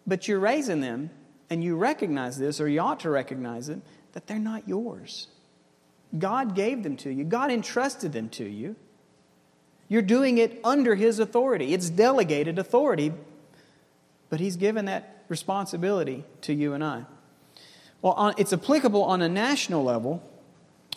[0.08, 1.12] But you're raising them,
[1.52, 3.80] and you recognize this, or you ought to recognize it,
[4.14, 5.28] that they're not yours.
[6.18, 8.76] God gave them to you, God entrusted them to you.
[9.88, 11.76] You're doing it under His authority.
[11.76, 13.14] It's delegated authority,
[14.30, 17.06] but He's given that responsibility to you and I.
[18.02, 20.24] Well, on, it's applicable on a national level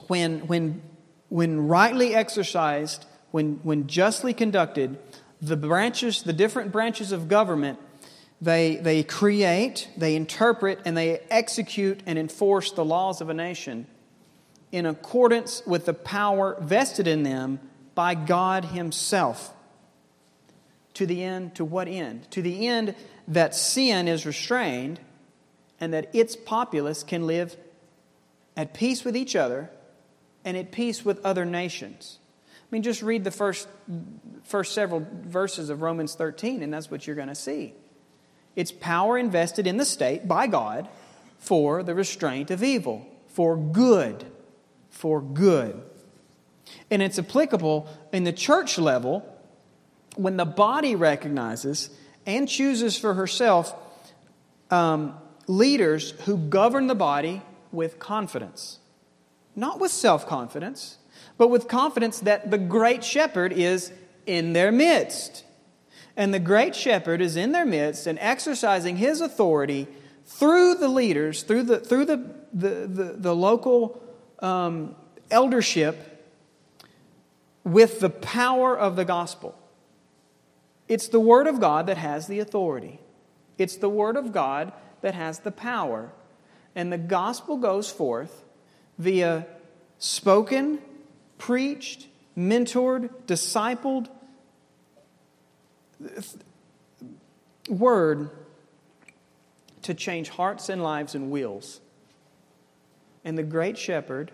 [0.06, 0.82] when, when,
[1.28, 4.98] when rightly exercised, when, when justly conducted,
[5.40, 7.78] the branches, the different branches of government
[8.40, 13.86] they, they create, they interpret, and they execute and enforce the laws of a nation
[14.72, 17.60] in accordance with the power vested in them
[17.94, 19.52] by God Himself.
[20.94, 22.30] To the end, to what end?
[22.30, 22.94] To the end
[23.30, 25.00] that sin is restrained
[25.78, 27.56] and that its populace can live
[28.56, 29.70] at peace with each other
[30.44, 32.18] and at peace with other nations.
[32.44, 33.68] I mean, just read the first,
[34.44, 37.72] first several verses of Romans 13, and that's what you're going to see.
[38.56, 40.88] It's power invested in the state by God
[41.38, 44.26] for the restraint of evil, for good,
[44.90, 45.80] for good.
[46.90, 49.24] And it's applicable in the church level
[50.16, 51.90] when the body recognizes
[52.36, 53.74] and chooses for herself
[54.70, 55.16] um,
[55.48, 58.78] leaders who govern the body with confidence.
[59.56, 60.98] Not with self confidence,
[61.36, 63.92] but with confidence that the great shepherd is
[64.26, 65.44] in their midst.
[66.16, 69.88] And the great shepherd is in their midst and exercising his authority
[70.24, 72.16] through the leaders, through the, through the,
[72.52, 74.00] the, the, the local
[74.38, 74.94] um,
[75.30, 76.06] eldership,
[77.64, 79.59] with the power of the gospel.
[80.90, 82.98] It's the Word of God that has the authority,
[83.56, 84.72] it's the Word of God
[85.02, 86.10] that has the power.
[86.74, 88.44] And the gospel goes forth
[88.98, 89.46] via
[89.98, 90.80] spoken,
[91.38, 94.08] preached, mentored, discipled,
[97.68, 98.30] word
[99.82, 101.80] to change hearts and lives and wills.
[103.24, 104.30] And the great shepherd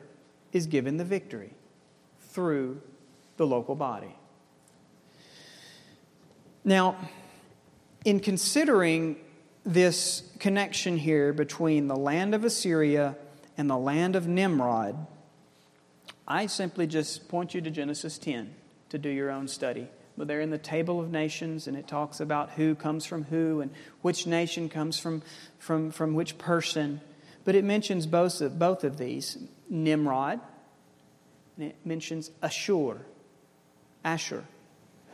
[0.52, 1.52] is given the victory
[2.20, 2.80] through
[3.36, 4.15] the local body.
[6.66, 6.96] Now,
[8.04, 9.16] in considering
[9.64, 13.16] this connection here between the land of Assyria
[13.56, 15.06] and the land of Nimrod,
[16.26, 18.52] I simply just point you to Genesis 10
[18.88, 19.86] to do your own study.
[20.18, 23.60] But they're in the table of nations and it talks about who comes from who
[23.60, 23.70] and
[24.02, 25.22] which nation comes from,
[25.60, 27.00] from, from which person.
[27.44, 29.38] But it mentions both of, both of these.
[29.70, 30.40] Nimrod
[31.56, 33.02] and it mentions Ashur,
[34.04, 34.44] Ashur,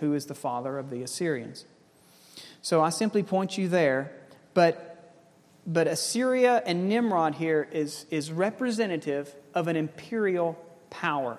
[0.03, 1.65] who is the father of the Assyrians.
[2.61, 4.11] So I simply point you there,
[4.53, 5.15] but,
[5.65, 10.59] but Assyria and Nimrod here is, is representative of an imperial
[10.91, 11.39] power.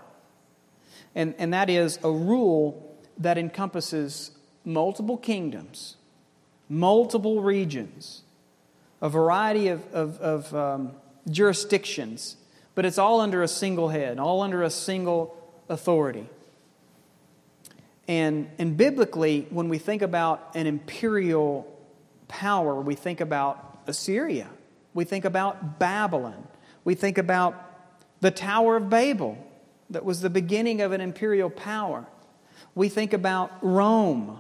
[1.14, 4.32] And, and that is a rule that encompasses
[4.64, 5.98] multiple kingdoms,
[6.70, 8.22] multiple regions,
[9.02, 10.94] a variety of, of, of um,
[11.30, 12.38] jurisdictions,
[12.76, 15.38] but it's all under a single head, all under a single
[15.68, 16.30] authority.
[18.08, 21.68] And, and biblically, when we think about an imperial
[22.28, 24.50] power, we think about Assyria,
[24.94, 26.48] we think about Babylon,
[26.84, 27.56] we think about
[28.22, 29.38] the Tower of Babel,
[29.90, 32.06] that was the beginning of an imperial power.
[32.76, 34.40] We think about Rome.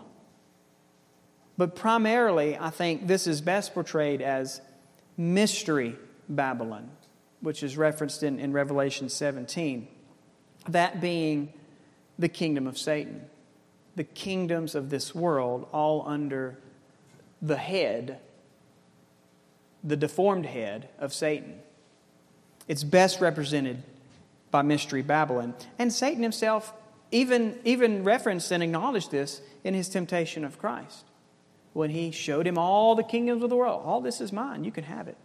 [1.57, 4.61] But primarily, I think this is best portrayed as
[5.16, 5.95] mystery
[6.28, 6.89] Babylon,
[7.41, 9.88] which is referenced in, in Revelation 17.
[10.70, 11.53] That being
[12.18, 13.26] the kingdom of Satan,
[13.95, 16.57] the kingdoms of this world, all under
[17.41, 18.19] the head,
[19.83, 21.59] the deformed head of Satan.
[22.67, 23.83] It's best represented
[24.49, 25.53] by Mystery Babylon.
[25.77, 26.73] And Satan himself
[27.11, 31.05] even, even referenced and acknowledged this in his temptation of Christ
[31.73, 33.83] when he showed him all the kingdoms of the world.
[33.85, 35.17] All this is mine, you can have it.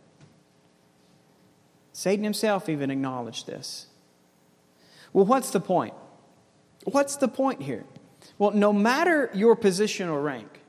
[1.93, 3.87] Satan himself even acknowledged this.
[5.13, 5.95] Well, what's the point?
[6.85, 7.85] What's the point here?
[8.39, 10.61] Well, no matter your position or rank,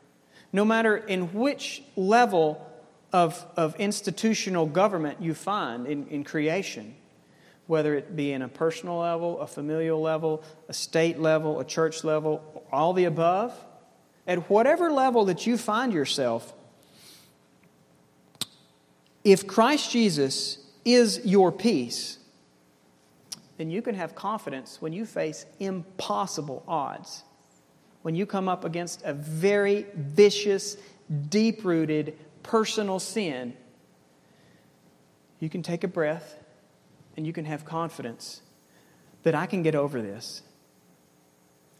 [0.51, 2.65] no matter in which level
[3.13, 6.95] of, of institutional government you find in, in creation,
[7.67, 12.03] whether it be in a personal level, a familial level, a state level, a church
[12.03, 13.53] level, all the above,
[14.26, 16.53] at whatever level that you find yourself,
[19.24, 22.17] if Christ Jesus is your peace,
[23.57, 27.24] then you can have confidence when you face impossible odds.
[28.01, 30.77] When you come up against a very vicious,
[31.29, 33.53] deep rooted personal sin,
[35.39, 36.35] you can take a breath
[37.17, 38.41] and you can have confidence
[39.23, 40.41] that I can get over this.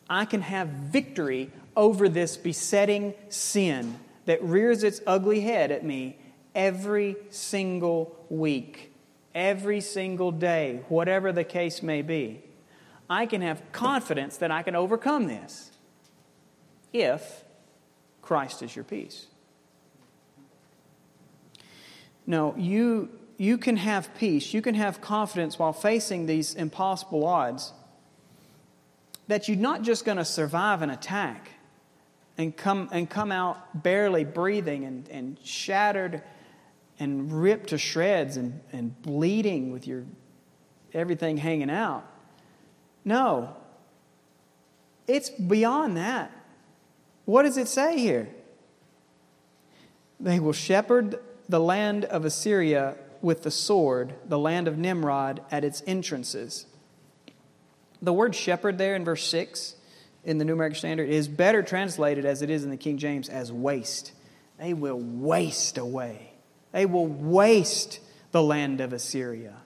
[0.10, 6.18] I can have victory over this besetting sin that rears its ugly head at me
[6.56, 8.94] every single week,
[9.34, 12.44] every single day, whatever the case may be.
[13.10, 15.69] I can have confidence that I can overcome this
[16.94, 17.44] if
[18.22, 19.28] Christ is your peace.
[22.26, 27.72] No, you you can have peace, you can have confidence while facing these impossible odds
[29.30, 31.52] that you're not just going to survive an attack
[32.38, 36.22] and come, and come out barely breathing and, and shattered
[37.00, 40.04] and ripped to shreds and, and bleeding with your
[40.94, 42.04] everything hanging out.
[43.06, 43.56] No,
[45.08, 46.32] it's beyond that.
[47.30, 48.28] What does it say here?
[50.20, 55.64] They will shepherd the land of Assyria with the sword, the land of Nimrod, at
[55.64, 56.66] its entrances.
[58.02, 59.76] The word shepherd there in verse 6
[60.24, 63.30] in the New American Standard is better translated as it is in the King James
[63.30, 64.12] as waste.
[64.58, 66.32] They will waste away.
[66.72, 68.00] They will waste
[68.32, 69.58] the land of Assyria.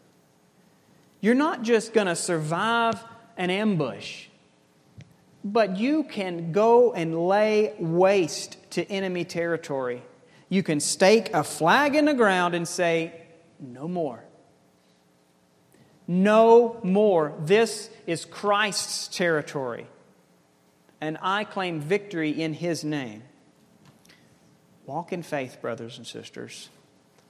[1.22, 3.01] You're not just going to survive
[3.38, 4.26] an ambush,
[5.43, 10.01] but you can go and lay waste to enemy territory.
[10.49, 13.13] You can stake a flag in the ground and say,
[13.59, 14.23] no more.
[16.07, 17.33] No more.
[17.39, 19.87] This is Christ's territory.
[21.01, 23.23] And I claim victory in His name.
[24.85, 26.69] Walk in faith, brothers and sisters.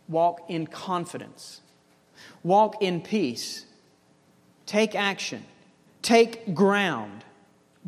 [0.07, 1.61] Walk in confidence.
[2.43, 3.65] Walk in peace.
[4.65, 5.45] Take action.
[6.01, 7.23] Take ground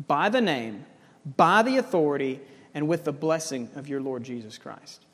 [0.06, 0.84] by the name,
[1.36, 2.40] by the authority,
[2.74, 5.04] and with the blessing of your Lord Jesus Christ.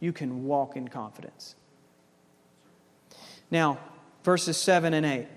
[0.00, 1.54] You can walk in confidence.
[3.50, 3.78] Now,
[4.24, 5.28] verses 7 and 8.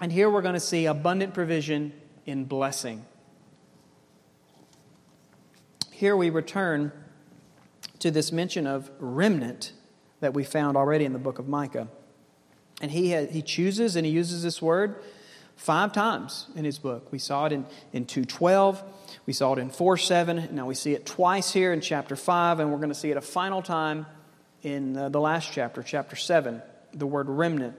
[0.00, 1.92] And here we're going to see abundant provision
[2.24, 3.04] in blessing.
[5.90, 6.92] Here we return
[7.98, 9.72] to this mention of remnant
[10.20, 11.88] that we found already in the book of Micah.
[12.80, 15.02] And he, has, he chooses and he uses this word
[15.56, 17.10] five times in his book.
[17.10, 18.82] We saw it in, in 212,
[19.26, 22.60] we saw it in 4 7, now we see it twice here in chapter 5,
[22.60, 24.06] and we're going to see it a final time
[24.62, 26.62] in uh, the last chapter, chapter 7
[26.96, 27.76] the word remnant.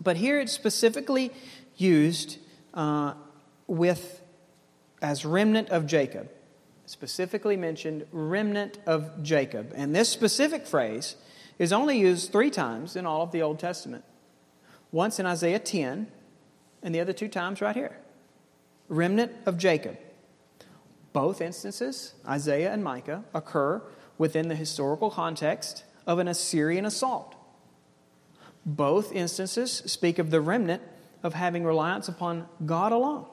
[0.00, 1.32] But here it's specifically
[1.76, 2.38] used
[2.72, 3.14] uh,
[3.66, 4.22] with
[5.02, 6.30] as remnant of Jacob.
[6.86, 9.72] Specifically mentioned remnant of Jacob.
[9.74, 11.16] And this specific phrase
[11.58, 14.04] is only used three times in all of the Old Testament.
[14.90, 16.06] Once in Isaiah 10,
[16.82, 17.96] and the other two times right here.
[18.88, 19.98] Remnant of Jacob.
[21.12, 23.82] Both instances, Isaiah and Micah, occur
[24.18, 27.34] within the historical context of an Assyrian assault.
[28.64, 30.82] Both instances speak of the remnant
[31.22, 33.26] of having reliance upon God alone.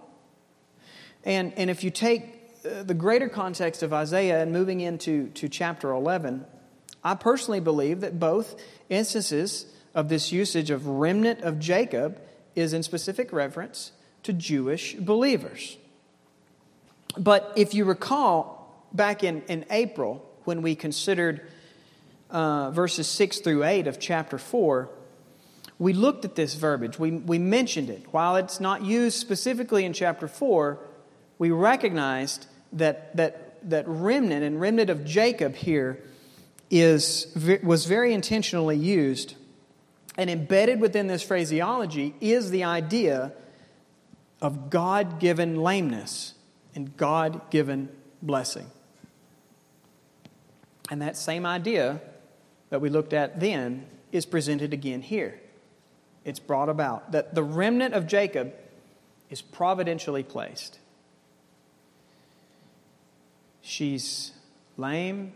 [1.24, 2.24] And, and if you take
[2.66, 6.46] uh, the greater context of Isaiah and moving into to chapter 11,
[7.04, 12.20] I personally believe that both instances of this usage of remnant of Jacob
[12.56, 13.92] is in specific reference
[14.24, 15.78] to Jewish believers.
[17.18, 21.42] But if you recall, back in, in April, when we considered
[22.30, 24.90] uh, verses 6 through 8 of chapter 4,
[25.78, 26.98] we looked at this verbiage.
[26.98, 28.06] We, we mentioned it.
[28.12, 30.80] While it's not used specifically in chapter 4,
[31.38, 36.02] we recognized that, that, that remnant and remnant of Jacob here
[36.70, 37.28] is,
[37.64, 39.36] was very intentionally used.
[40.18, 43.34] And embedded within this phraseology is the idea
[44.42, 46.34] of God given lameness
[46.74, 47.90] and God given
[48.22, 48.70] blessing.
[50.90, 52.00] And that same idea
[52.70, 55.40] that we looked at then is presented again here.
[56.24, 58.54] It's brought about that the remnant of Jacob
[59.30, 60.80] is providentially placed.
[63.62, 64.32] She's
[64.78, 65.34] lame,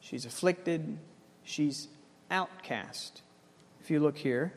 [0.00, 0.98] she's afflicted,
[1.44, 1.88] she's
[2.30, 3.22] outcast.
[3.82, 4.52] If you look here,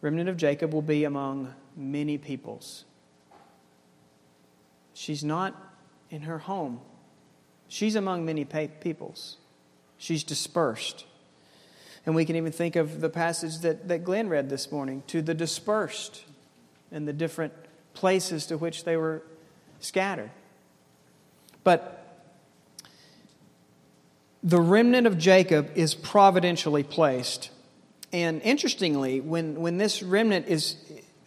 [0.00, 2.86] remnant of Jacob will be among many peoples.
[4.94, 5.54] She's not
[6.08, 6.80] in her home.
[7.68, 9.36] She's among many peoples.
[9.98, 11.04] She's dispersed.
[12.06, 15.20] And we can even think of the passage that, that Glenn read this morning to
[15.20, 16.24] the dispersed
[16.90, 17.52] and the different
[17.92, 19.24] places to which they were
[19.80, 20.30] scattered.
[21.64, 22.24] But
[24.42, 27.50] the remnant of Jacob is providentially placed.
[28.16, 30.76] And interestingly, when, when this remnant is,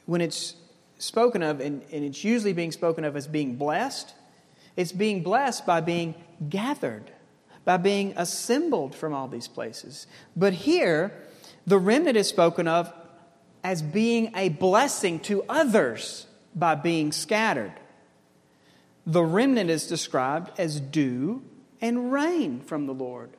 [0.08, 0.56] when it's
[0.98, 4.12] spoken of, and, and it's usually being spoken of as being blessed,
[4.76, 6.16] it's being blessed by being
[6.50, 7.12] gathered,
[7.64, 10.08] by being assembled from all these places.
[10.36, 11.14] But here,
[11.68, 12.92] the remnant is spoken of
[13.64, 16.26] as being a blessing to others
[16.56, 17.74] by being scattered.
[19.06, 21.44] The remnant is described as dew
[21.82, 23.30] and rain from the Lord.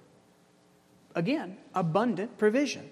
[1.16, 2.88] Again, abundant provision.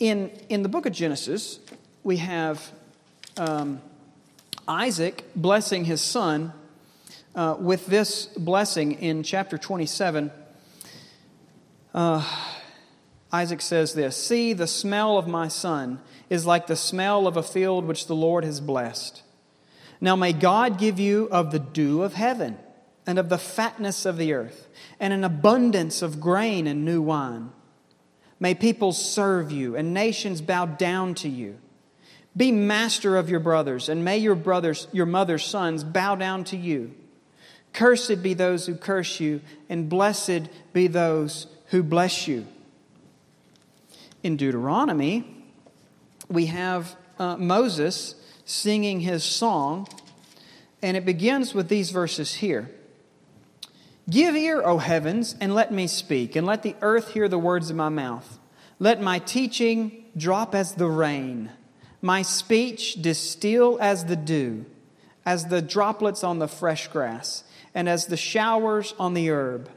[0.00, 1.60] In, in the book of Genesis,
[2.02, 2.72] we have
[3.36, 3.82] um,
[4.66, 6.54] Isaac blessing his son
[7.34, 10.32] uh, with this blessing in chapter 27.
[11.92, 12.46] Uh,
[13.30, 17.42] Isaac says this See, the smell of my son is like the smell of a
[17.42, 19.22] field which the Lord has blessed.
[20.00, 22.56] Now may God give you of the dew of heaven
[23.06, 24.66] and of the fatness of the earth
[24.98, 27.50] and an abundance of grain and new wine.
[28.40, 31.58] May people serve you and nations bow down to you.
[32.34, 36.56] Be master of your brothers, and may your brothers, your mother's sons, bow down to
[36.56, 36.94] you.
[37.72, 42.46] Cursed be those who curse you, and blessed be those who bless you.
[44.22, 45.44] In Deuteronomy,
[46.28, 48.14] we have uh, Moses
[48.44, 49.88] singing his song,
[50.80, 52.70] and it begins with these verses here
[54.10, 57.70] Give ear, O heavens, and let me speak, and let the earth hear the words
[57.70, 58.40] of my mouth.
[58.80, 61.50] Let my teaching drop as the rain,
[62.02, 64.66] my speech distill as the dew,
[65.24, 69.70] as the droplets on the fresh grass, and as the showers on the herb.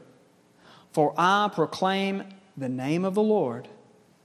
[0.90, 2.24] For I proclaim
[2.56, 3.68] the name of the Lord.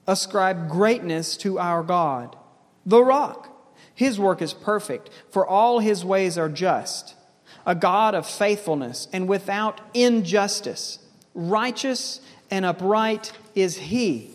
[0.07, 2.35] Ascribe greatness to our God,
[2.83, 3.45] the rock.
[3.93, 7.15] His work is perfect, for all his ways are just.
[7.65, 10.99] A God of faithfulness and without injustice.
[11.33, 14.31] Righteous and upright is he.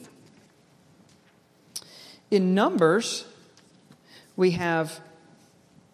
[2.30, 3.26] In Numbers,
[4.36, 5.00] we have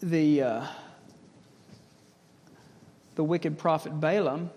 [0.01, 0.67] the, uh,
[3.15, 4.51] the wicked prophet Balaam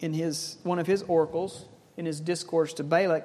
[0.00, 1.64] in his, one of his oracles,
[1.96, 3.24] in his discourse to Balak.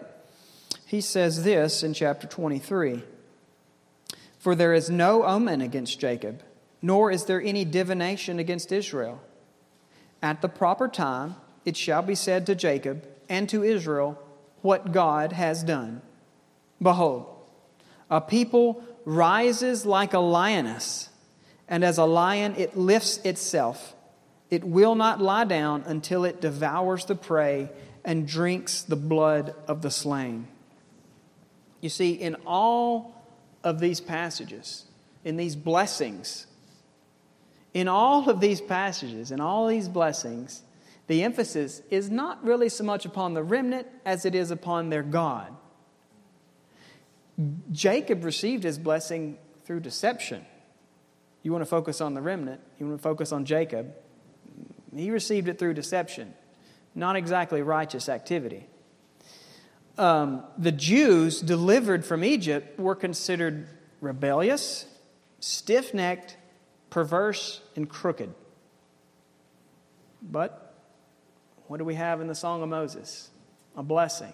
[0.86, 3.04] He says this in chapter 23
[4.44, 6.44] for there is no omen against Jacob,
[6.84, 9.22] nor is there any divination against Israel.
[10.22, 14.22] At the proper time, it shall be said to Jacob and to Israel
[14.62, 16.02] what God has done.
[16.82, 17.26] Behold,
[18.10, 21.10] a people rises like a lioness,
[21.70, 23.96] and as a lion it lifts itself.
[24.50, 27.70] It will not lie down until it devours the prey
[28.04, 30.48] and drinks the blood of the slain.
[31.80, 33.24] You see, in all
[33.64, 34.84] of these passages,
[35.24, 36.48] in these blessings,
[37.74, 40.62] in all of these passages, in all these blessings,
[41.08, 45.04] the emphasis is not really so much upon the remnant as it is upon their
[45.04, 45.54] God.
[47.72, 50.46] Jacob received his blessing through deception.
[51.42, 53.94] You want to focus on the remnant, you want to focus on Jacob.
[54.96, 56.34] He received it through deception,
[56.94, 58.68] not exactly righteous activity.
[59.98, 63.68] Um, the Jews delivered from Egypt were considered
[64.00, 64.86] rebellious,
[65.40, 66.38] stiff necked,
[66.94, 68.32] perverse, and crooked.
[70.22, 70.76] But
[71.66, 73.32] what do we have in the Song of Moses?
[73.76, 74.32] A blessing.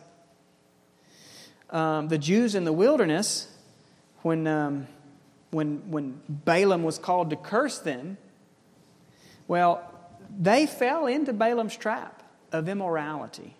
[1.69, 3.47] Um, the Jews in the wilderness,
[4.23, 4.87] when, um,
[5.51, 8.17] when, when Balaam was called to curse them,
[9.47, 9.89] well,
[10.37, 13.55] they fell into Balaam's trap of immorality,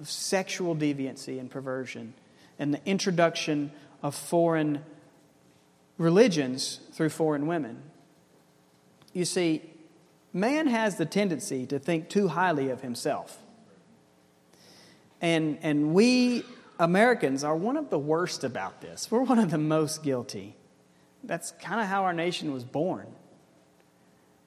[0.00, 2.14] of sexual deviancy and perversion,
[2.58, 3.70] and the introduction
[4.02, 4.84] of foreign
[5.96, 7.84] religions through foreign women.
[9.12, 9.62] You see,
[10.32, 13.38] man has the tendency to think too highly of himself.
[15.20, 16.44] And, and we
[16.80, 19.10] Americans are one of the worst about this.
[19.10, 20.56] We're one of the most guilty.
[21.22, 23.06] That's kind of how our nation was born.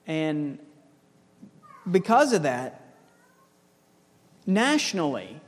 [0.07, 0.57] And
[1.89, 2.81] because of that,
[4.47, 5.39] nationally,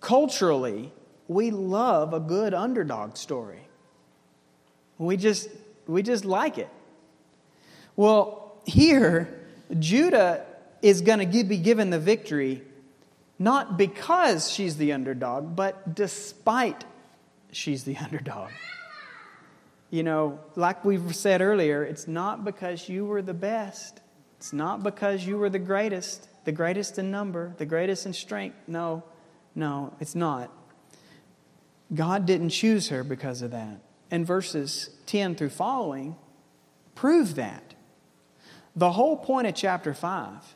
[0.00, 0.92] culturally,
[1.28, 3.68] we love a good underdog story.
[4.98, 5.48] We just,
[5.86, 6.68] we just like it.
[8.00, 9.28] Well, here,
[9.78, 10.46] Judah
[10.80, 12.62] is going to be given the victory
[13.38, 16.86] not because she's the underdog, but despite
[17.52, 18.52] she's the underdog.
[19.90, 24.00] You know, like we've said earlier, it's not because you were the best.
[24.38, 28.56] It's not because you were the greatest, the greatest in number, the greatest in strength.
[28.66, 29.04] No,
[29.54, 30.50] no, it's not.
[31.94, 33.82] God didn't choose her because of that.
[34.10, 36.16] And verses 10 through following
[36.94, 37.69] prove that.
[38.76, 40.54] The whole point of chapter 5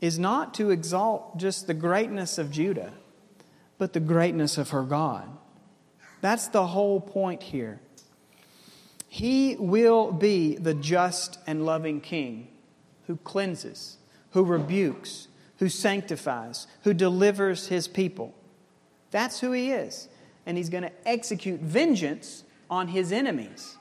[0.00, 2.92] is not to exalt just the greatness of Judah,
[3.78, 5.28] but the greatness of her God.
[6.20, 7.80] That's the whole point here.
[9.08, 12.48] He will be the just and loving king
[13.06, 13.96] who cleanses,
[14.32, 15.28] who rebukes,
[15.58, 18.34] who sanctifies, who delivers his people.
[19.10, 20.08] That's who he is.
[20.44, 23.76] And he's going to execute vengeance on his enemies.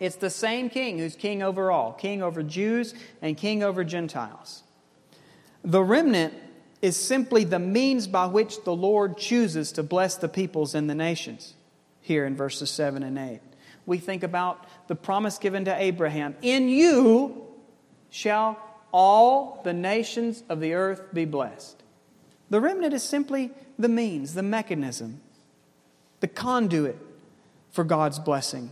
[0.00, 4.62] It's the same king who's king over all king over Jews and king over Gentiles.
[5.62, 6.34] The remnant
[6.82, 10.94] is simply the means by which the Lord chooses to bless the peoples and the
[10.94, 11.54] nations,
[12.02, 13.40] here in verses 7 and 8.
[13.86, 17.46] We think about the promise given to Abraham In you
[18.10, 18.58] shall
[18.92, 21.82] all the nations of the earth be blessed.
[22.50, 25.20] The remnant is simply the means, the mechanism,
[26.20, 26.98] the conduit
[27.72, 28.70] for God's blessing.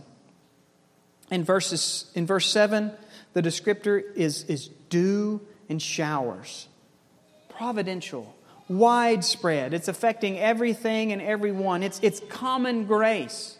[1.31, 2.91] In, verses, in verse 7,
[3.33, 6.67] the descriptor is, is dew and showers.
[7.49, 8.35] Providential,
[8.67, 9.73] widespread.
[9.73, 11.83] It's affecting everything and everyone.
[11.83, 13.57] It's, it's common grace.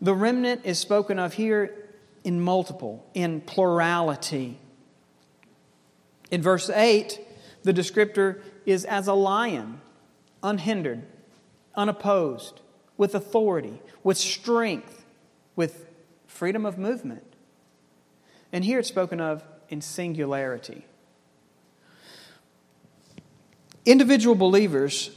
[0.00, 1.74] The remnant is spoken of here
[2.24, 4.58] in multiple, in plurality.
[6.30, 7.20] In verse 8,
[7.62, 9.80] the descriptor is as a lion,
[10.42, 11.02] unhindered,
[11.74, 12.60] unopposed,
[12.96, 15.04] with authority, with strength,
[15.56, 15.86] with
[16.42, 17.22] freedom of movement.
[18.52, 20.84] And here it's spoken of in singularity.
[23.86, 25.16] Individual believers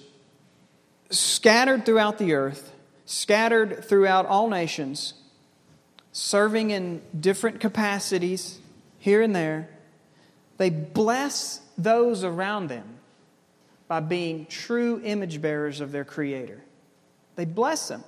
[1.10, 2.72] scattered throughout the earth,
[3.08, 5.16] scattered throughout all nations,
[6.12, 8.60] serving in different capacities
[9.00, 9.68] here and there,
[10.58, 13.00] they bless those around them
[13.88, 16.62] by being true image bearers of their Creator.
[17.36, 18.04] They bless them.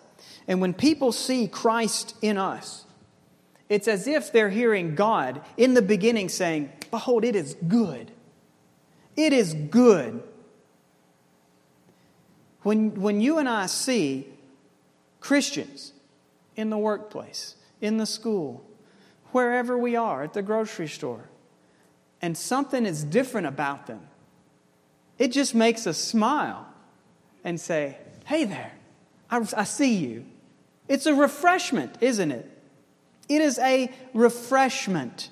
[0.47, 2.83] And when people see Christ in us,
[3.69, 8.11] it's as if they're hearing God in the beginning saying, Behold, it is good.
[9.15, 10.23] It is good.
[12.63, 14.27] When, when you and I see
[15.19, 15.93] Christians
[16.55, 18.63] in the workplace, in the school,
[19.31, 21.29] wherever we are, at the grocery store,
[22.21, 24.01] and something is different about them,
[25.17, 26.67] it just makes us smile
[27.43, 28.73] and say, Hey there,
[29.29, 30.25] I, I see you.
[30.87, 32.56] It's a refreshment, isn't it?
[33.27, 35.29] It is a refreshment.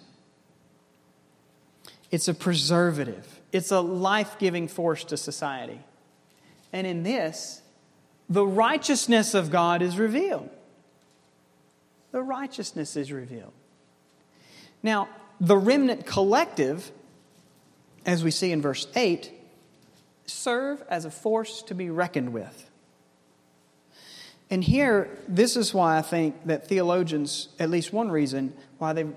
[2.12, 3.40] It's a preservative.
[3.52, 5.80] It's a life giving force to society.
[6.74, 7.62] And in this,
[8.30, 10.50] the righteousness of God is revealed.
[12.12, 13.54] The righteousness is revealed.
[14.82, 16.92] Now, the remnant collective,
[18.06, 19.32] as we see in verse 8,
[20.26, 22.70] serve as a force to be reckoned with.
[24.50, 29.08] And here, this is why I think that theologians, at least one reason, why they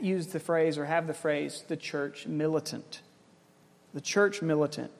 [0.00, 3.00] use the phrase or have the phrase the church militant.
[3.94, 4.90] The church militant.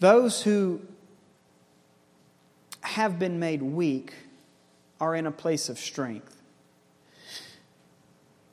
[0.00, 0.80] Those who
[2.80, 4.12] have been made weak
[5.00, 6.34] are in a place of strength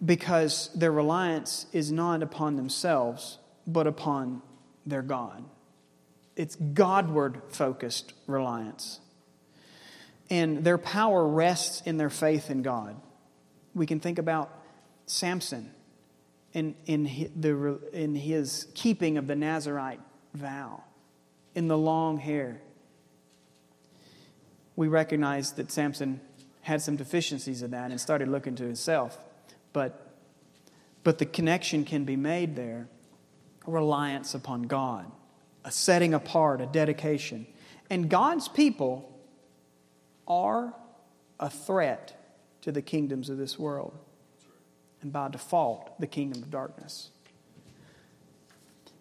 [0.04, 4.42] because their reliance is not upon themselves, but upon
[4.86, 5.44] their God.
[6.36, 9.00] It's Godward focused reliance.
[10.30, 12.96] And their power rests in their faith in God.
[13.74, 14.52] We can think about
[15.06, 15.72] Samson
[16.54, 20.00] in, in, his, the, in his keeping of the Nazarite
[20.34, 20.84] vow,
[21.54, 22.62] in the long hair.
[24.76, 26.22] We recognize that Samson
[26.62, 29.18] had some deficiencies in that and started looking to himself.
[29.72, 30.16] But,
[31.04, 32.88] but the connection can be made there
[33.68, 35.12] reliance upon God,
[35.64, 37.46] a setting apart, a dedication.
[37.90, 39.12] And God's people
[40.28, 40.74] are
[41.40, 42.16] a threat
[42.62, 43.98] to the kingdoms of this world.
[45.02, 47.10] And by default, the kingdom of darkness.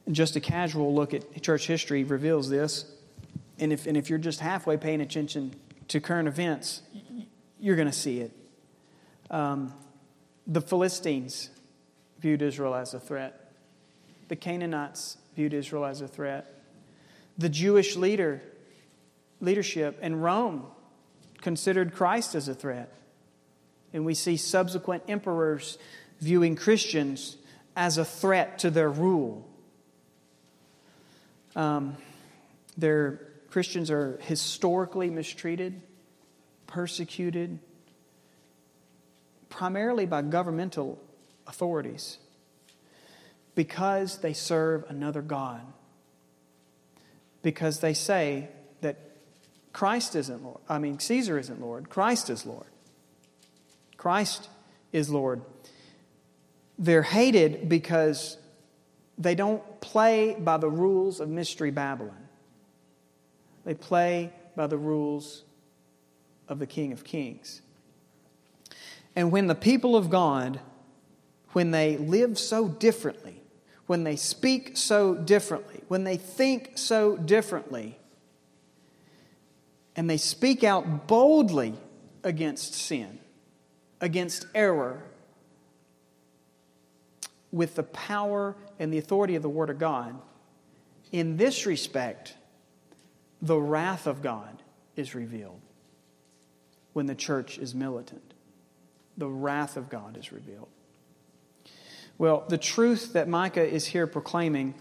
[0.07, 2.85] And just a casual look at church history reveals this.
[3.59, 5.55] And if, and if you're just halfway paying attention
[5.89, 6.83] to current events,
[7.59, 8.33] you're going to see it.
[9.31, 9.73] Um,
[10.47, 11.49] the Philistines
[12.19, 13.53] viewed Israel as a threat,
[14.29, 16.63] the Canaanites viewed Israel as a threat,
[17.39, 18.43] the Jewish leader,
[19.41, 20.67] leadership in Rome
[21.45, 22.93] considered Christ as a threat.
[23.93, 25.79] And we see subsequent emperors
[26.21, 27.37] viewing Christians
[27.77, 29.47] as a threat to their rule.
[31.55, 31.97] Um,
[32.77, 33.21] their
[33.51, 35.81] Christians are historically mistreated
[36.67, 37.61] persecuted
[39.49, 40.99] primarily by governmental
[41.47, 42.19] authorities
[43.55, 45.61] because they serve another God.
[47.43, 48.49] Because they say
[49.75, 50.61] Christ isn't Lord.
[50.69, 51.91] I mean, Caesar isn't Lord.
[51.91, 52.69] Christ is Lord.
[53.97, 54.49] Christ
[54.93, 55.43] is Lord.
[56.79, 58.39] They're hated because
[59.19, 62.29] they don't play by the rules of Mystery Babylon.
[63.65, 65.43] They play by the rules
[66.49, 67.61] of the King of Kings.
[69.17, 70.61] And when the people of God,
[71.53, 73.43] when they live so differently,
[73.87, 77.99] when they speak so differently, when they think so differently,
[79.97, 81.75] and they speak out boldly
[82.23, 83.19] against sin,
[84.01, 85.03] against error,
[87.53, 90.17] with the power and the authority of the Word of God,
[91.13, 92.35] in this respect,
[93.41, 94.61] the wrath of God
[94.97, 95.61] is revealed
[96.93, 98.35] when the church is militant.
[99.17, 100.69] The wrath of God is revealed.
[102.19, 104.75] Well, the truth that Micah is here proclaiming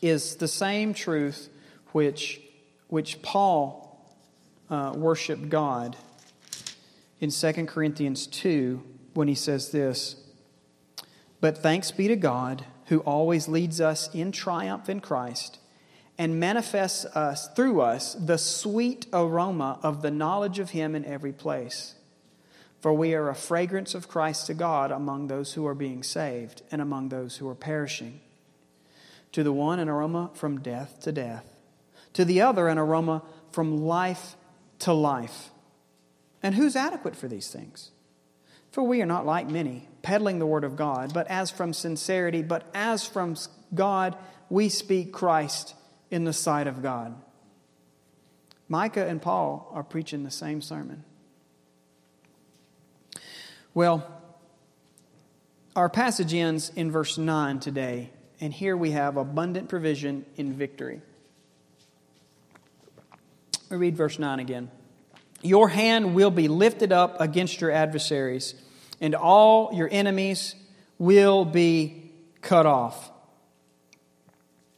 [0.00, 1.50] is the same truth
[1.92, 2.40] which,
[2.88, 3.83] which Paul
[4.70, 5.96] uh, worshiped God
[7.20, 8.82] in 2 Corinthians 2
[9.14, 10.16] when he says this
[11.40, 15.58] But thanks be to God who always leads us in triumph in Christ
[16.18, 21.32] and manifests us through us the sweet aroma of the knowledge of him in every
[21.32, 21.94] place.
[22.80, 26.62] For we are a fragrance of Christ to God among those who are being saved
[26.70, 28.20] and among those who are perishing.
[29.32, 31.46] To the one, an aroma from death to death,
[32.12, 34.36] to the other, an aroma from life
[34.84, 35.50] to life.
[36.42, 37.90] And who's adequate for these things?
[38.70, 42.42] For we are not like many, peddling the word of God, but as from sincerity,
[42.42, 43.36] but as from
[43.74, 44.16] God,
[44.50, 45.74] we speak Christ
[46.10, 47.14] in the sight of God.
[48.68, 51.04] Micah and Paul are preaching the same sermon.
[53.72, 54.06] Well,
[55.74, 61.00] our passage ends in verse 9 today, and here we have abundant provision in victory.
[63.74, 64.70] We read verse 9 again.
[65.42, 68.54] Your hand will be lifted up against your adversaries,
[69.00, 70.54] and all your enemies
[70.96, 73.10] will be cut off.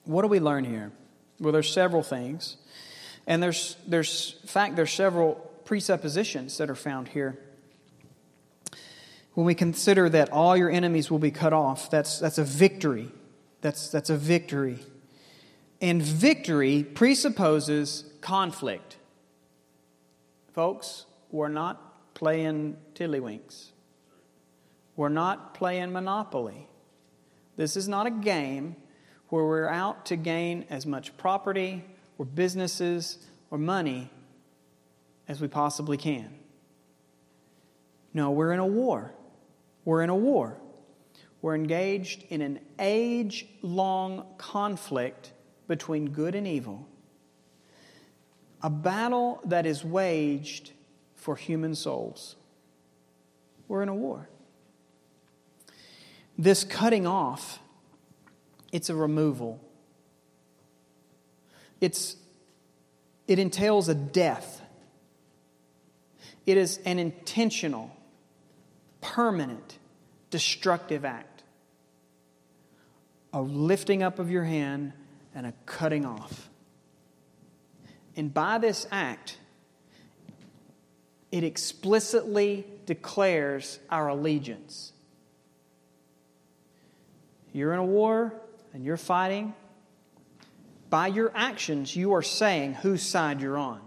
[0.04, 0.92] What do we learn here?
[1.38, 2.56] Well, there's several things.
[3.26, 5.34] And there's, there's, in fact, there's several
[5.66, 7.38] presuppositions that are found here.
[9.34, 13.10] When we consider that all your enemies will be cut off, that's, that's a victory.
[13.60, 14.78] That's, that's a victory.
[15.82, 18.96] And victory presupposes conflict.
[20.52, 23.66] Folks, we're not playing tiddlywinks.
[24.96, 26.66] We're not playing Monopoly.
[27.56, 28.74] This is not a game
[29.28, 31.84] where we're out to gain as much property
[32.18, 33.18] or businesses
[33.52, 34.10] or money
[35.28, 36.28] as we possibly can.
[38.12, 39.14] No, we're in a war.
[39.84, 40.58] We're in a war.
[41.42, 45.32] We're engaged in an age long conflict
[45.68, 46.88] between good and evil,
[48.62, 50.72] a battle that is waged
[51.14, 52.36] for human souls.
[53.68, 54.28] We're in a war.
[56.38, 57.60] This cutting off
[58.72, 59.60] it's a removal.
[61.80, 62.16] It's,
[63.26, 64.60] it entails a death.
[66.44, 67.90] it is an intentional,
[69.00, 69.78] permanent,
[70.30, 71.42] destructive act.
[73.32, 74.92] A lifting up of your hand
[75.34, 76.50] and a cutting off.
[78.16, 79.36] And by this act,
[81.30, 84.92] it explicitly declares our allegiance.
[87.52, 88.32] You're in a war
[88.72, 89.54] and you're fighting.
[90.88, 93.80] By your actions, you are saying whose side you're on.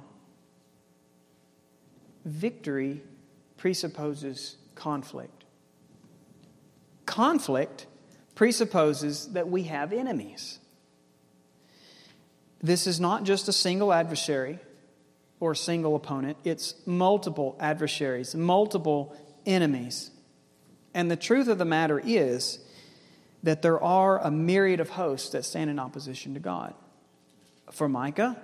[2.25, 3.01] Victory
[3.57, 5.43] presupposes conflict.
[7.05, 7.87] Conflict
[8.35, 10.59] presupposes that we have enemies.
[12.61, 14.59] This is not just a single adversary
[15.39, 20.11] or a single opponent, it's multiple adversaries, multiple enemies.
[20.93, 22.59] And the truth of the matter is
[23.43, 26.73] that there are a myriad of hosts that stand in opposition to God.
[27.71, 28.37] For Micah,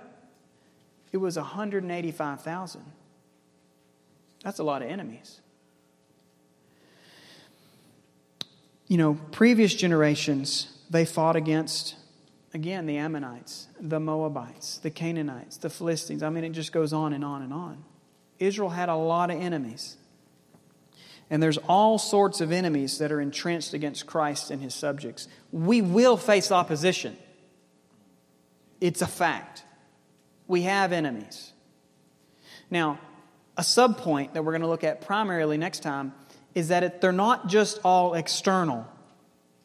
[1.12, 2.80] it was 185,000.
[4.42, 5.40] That's a lot of enemies.
[8.86, 11.96] You know, previous generations, they fought against
[12.56, 16.22] Again, the Ammonites, the Moabites, the Canaanites, the Philistines.
[16.22, 17.84] I mean, it just goes on and on and on.
[18.38, 19.98] Israel had a lot of enemies.
[21.28, 25.28] And there's all sorts of enemies that are entrenched against Christ and his subjects.
[25.52, 27.18] We will face opposition.
[28.80, 29.62] It's a fact.
[30.48, 31.52] We have enemies.
[32.70, 32.98] Now,
[33.58, 36.14] a subpoint that we're going to look at primarily next time
[36.54, 38.86] is that it, they're not just all external,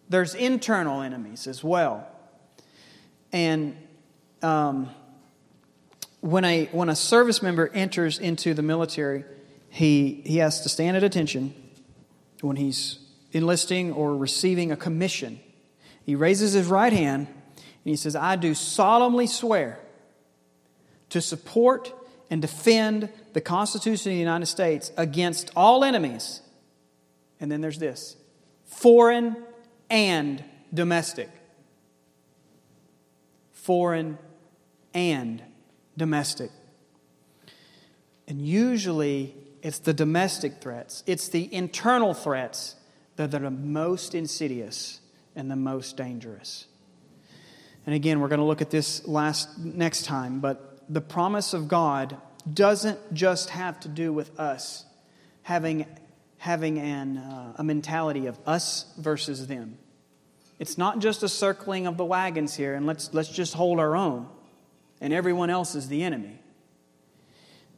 [0.09, 2.10] there's internal enemies as well.
[3.31, 3.77] And
[4.41, 4.89] um,
[6.19, 9.25] when, a, when a service member enters into the military,
[9.69, 11.53] he, he has to stand at attention
[12.41, 12.99] when he's
[13.31, 15.39] enlisting or receiving a commission.
[16.05, 19.79] He raises his right hand and he says, I do solemnly swear
[21.09, 21.93] to support
[22.29, 26.41] and defend the Constitution of the United States against all enemies.
[27.39, 28.15] And then there's this
[28.65, 29.35] foreign
[29.89, 31.29] and domestic
[33.61, 34.17] foreign,
[34.93, 35.41] and
[35.97, 36.49] domestic.
[38.27, 42.75] And usually it's the domestic threats, it's the internal threats
[43.17, 44.99] that are the most insidious
[45.35, 46.65] and the most dangerous.
[47.85, 51.67] And again, we're going to look at this last next time, but the promise of
[51.67, 52.17] God
[52.51, 54.85] doesn't just have to do with us
[55.43, 55.85] having,
[56.37, 59.77] having an, uh, a mentality of us versus them.
[60.61, 63.95] It's not just a circling of the wagons here and let's, let's just hold our
[63.95, 64.27] own
[65.01, 66.39] and everyone else is the enemy.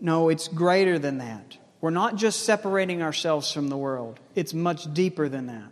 [0.01, 1.57] No, it's greater than that.
[1.79, 5.71] We're not just separating ourselves from the world, it's much deeper than that.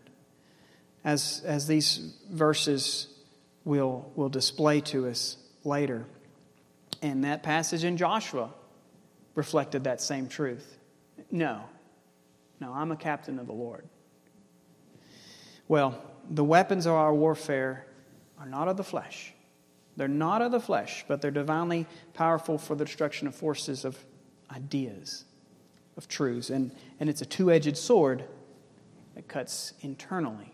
[1.03, 3.09] As, as these verses
[3.65, 5.35] will, will display to us
[5.65, 6.05] later.
[7.01, 8.53] And that passage in Joshua
[9.35, 10.77] reflected that same truth.
[11.29, 11.61] No,
[12.61, 13.83] no, I'm a captain of the Lord.
[15.67, 17.85] Well, the weapons of our warfare
[18.39, 19.33] are not of the flesh.
[19.97, 23.97] They're not of the flesh, but they're divinely powerful for the destruction of forces of
[24.53, 25.25] ideas,
[25.97, 26.49] of truths.
[26.49, 28.23] And, and it's a two edged sword
[29.15, 30.53] that cuts internally.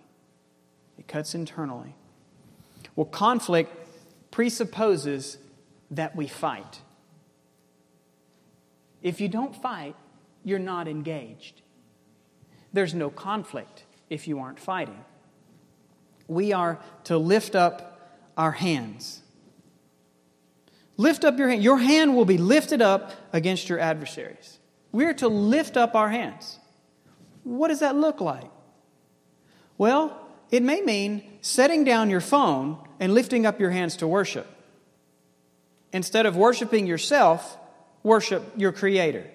[0.97, 1.95] It cuts internally.
[2.95, 3.71] Well, conflict
[4.31, 5.37] presupposes
[5.91, 6.81] that we fight.
[9.01, 9.95] If you don't fight,
[10.43, 11.61] you're not engaged.
[12.73, 15.05] There's no conflict if you aren't fighting
[16.27, 19.21] we are to lift up our hands.
[20.97, 21.63] Lift up your hand.
[21.63, 24.59] Your hand will be lifted up against your adversaries.
[24.91, 26.59] We're to lift up our hands.
[27.43, 28.49] What does that look like?
[29.77, 30.19] Well,
[30.49, 34.47] it may mean setting down your phone and lifting up your hands to worship.
[35.93, 37.57] Instead of worshiping yourself,
[38.03, 39.29] worship your Creator.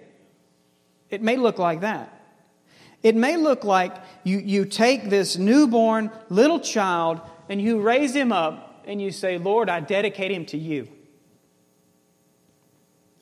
[1.11, 2.22] It may look like that.
[3.03, 3.95] It may look like
[4.25, 9.39] you, you take this newborn little child and you raise him up and you say,
[9.39, 10.89] Lord, I dedicate him to you.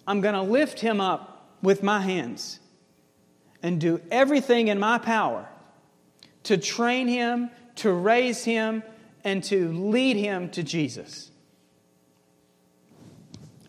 [0.07, 2.59] I'm going to lift him up with my hands
[3.63, 5.49] and do everything in my power
[6.45, 8.83] to train him, to raise him,
[9.25, 11.31] and to lead him to Jesus.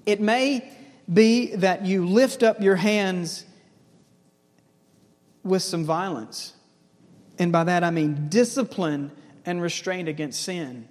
[0.06, 0.72] It may
[1.12, 3.46] be that you lift up your hands
[5.44, 6.54] with some violence.
[7.40, 9.12] And by that I mean discipline
[9.46, 10.88] and restraint against sin,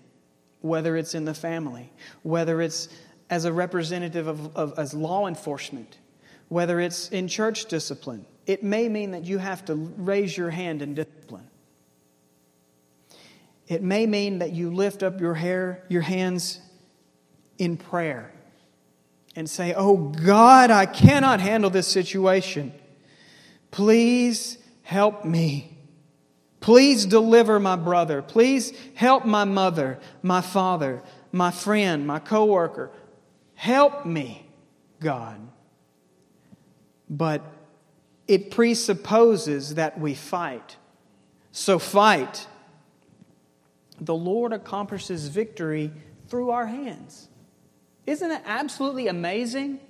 [0.60, 1.92] whether it's in the family,
[2.22, 2.88] whether it's
[3.28, 5.98] as a representative of, of, as law enforcement,
[6.48, 8.26] whether it's in church discipline.
[8.46, 11.48] It may mean that you have to raise your hand in discipline.
[13.68, 16.60] It may mean that you lift up your hair, your hands
[17.56, 18.32] in prayer
[19.36, 22.72] and say, Oh God, I cannot handle this situation.
[23.70, 25.76] Please help me.
[26.60, 28.20] Please deliver my brother.
[28.22, 31.02] Please help my mother, my father,
[31.32, 32.90] my friend, my coworker.
[33.54, 34.46] Help me,
[35.00, 35.40] God.
[37.08, 37.42] But
[38.28, 40.76] it presupposes that we fight.
[41.52, 42.46] So fight.
[44.00, 45.92] The Lord accomplishes victory
[46.28, 47.28] through our hands.
[48.06, 49.80] Isn't that absolutely amazing?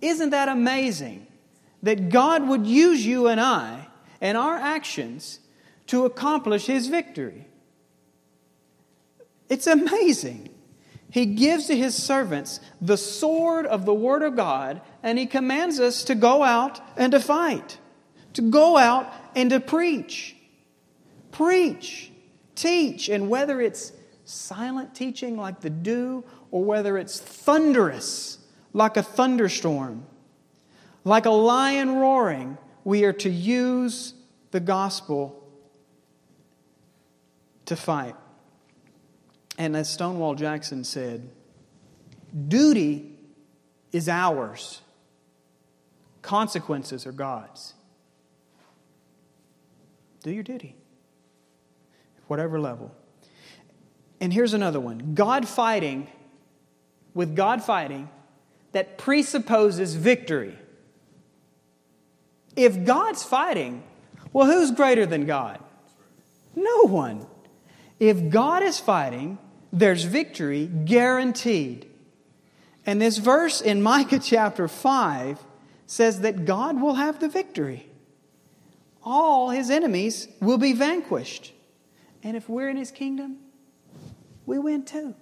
[0.00, 1.26] Isn't that amazing
[1.86, 3.86] that God would use you and I
[4.20, 5.38] and our actions
[5.86, 7.46] to accomplish his victory?
[9.48, 10.50] It's amazing.
[11.10, 15.78] He gives to his servants the sword of the Word of God, and he commands
[15.78, 17.78] us to go out and to fight,
[18.34, 20.36] to go out and to preach.
[21.30, 22.10] Preach,
[22.54, 23.92] teach, and whether it's
[24.24, 28.38] silent teaching like the dew, or whether it's thunderous
[28.72, 30.04] like a thunderstorm,
[31.06, 34.12] like a lion roaring, we are to use
[34.50, 35.40] the gospel
[37.66, 38.16] to fight.
[39.56, 41.30] And as Stonewall Jackson said,
[42.48, 43.12] duty
[43.92, 44.80] is ours,
[46.22, 47.74] consequences are God's.
[50.24, 50.74] Do your duty,
[52.26, 52.92] whatever level.
[54.20, 56.08] And here's another one God fighting,
[57.14, 58.08] with God fighting,
[58.72, 60.58] that presupposes victory.
[62.56, 63.84] If God's fighting,
[64.32, 65.62] well, who's greater than God?
[66.54, 67.26] No one.
[68.00, 69.38] If God is fighting,
[69.72, 71.88] there's victory guaranteed.
[72.86, 75.38] And this verse in Micah chapter 5
[75.86, 77.88] says that God will have the victory.
[79.02, 81.52] All his enemies will be vanquished.
[82.22, 83.38] And if we're in his kingdom,
[84.46, 85.14] we win too.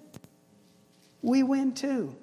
[1.20, 2.16] We win too.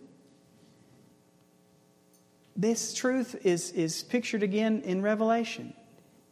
[2.61, 5.73] This truth is, is pictured again in Revelation.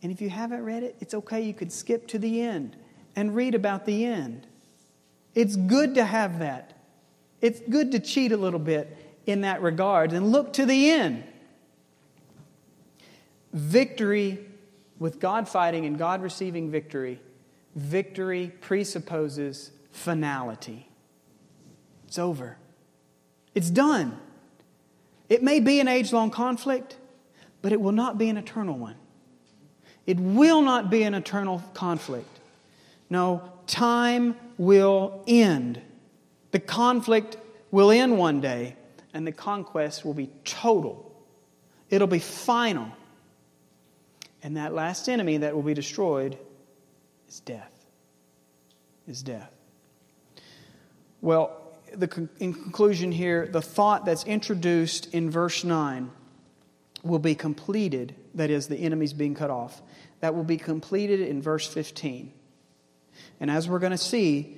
[0.03, 1.41] And if you haven't read it, it's okay.
[1.41, 2.75] You could skip to the end
[3.15, 4.45] and read about the end.
[5.33, 6.73] It's good to have that.
[7.41, 11.23] It's good to cheat a little bit in that regard and look to the end.
[13.51, 14.45] Victory
[14.99, 17.19] with God fighting and God receiving victory,
[17.73, 20.89] victory presupposes finality.
[22.07, 22.57] It's over,
[23.55, 24.19] it's done.
[25.29, 26.97] It may be an age long conflict,
[27.61, 28.95] but it will not be an eternal one.
[30.05, 32.39] It will not be an eternal conflict.
[33.09, 35.79] No, time will end.
[36.51, 37.37] The conflict
[37.69, 38.75] will end one day,
[39.13, 41.05] and the conquest will be total.
[41.91, 42.87] It'll be final.
[44.41, 46.37] And that last enemy that will be destroyed
[47.27, 47.71] is death.
[49.07, 49.51] Is death.
[51.21, 51.58] Well,
[51.95, 56.11] the, in conclusion here, the thought that's introduced in verse 9
[57.03, 59.81] will be completed, that is, the enemy's being cut off.
[60.19, 62.33] That will be completed in verse 15.
[63.39, 64.57] And as we're going to see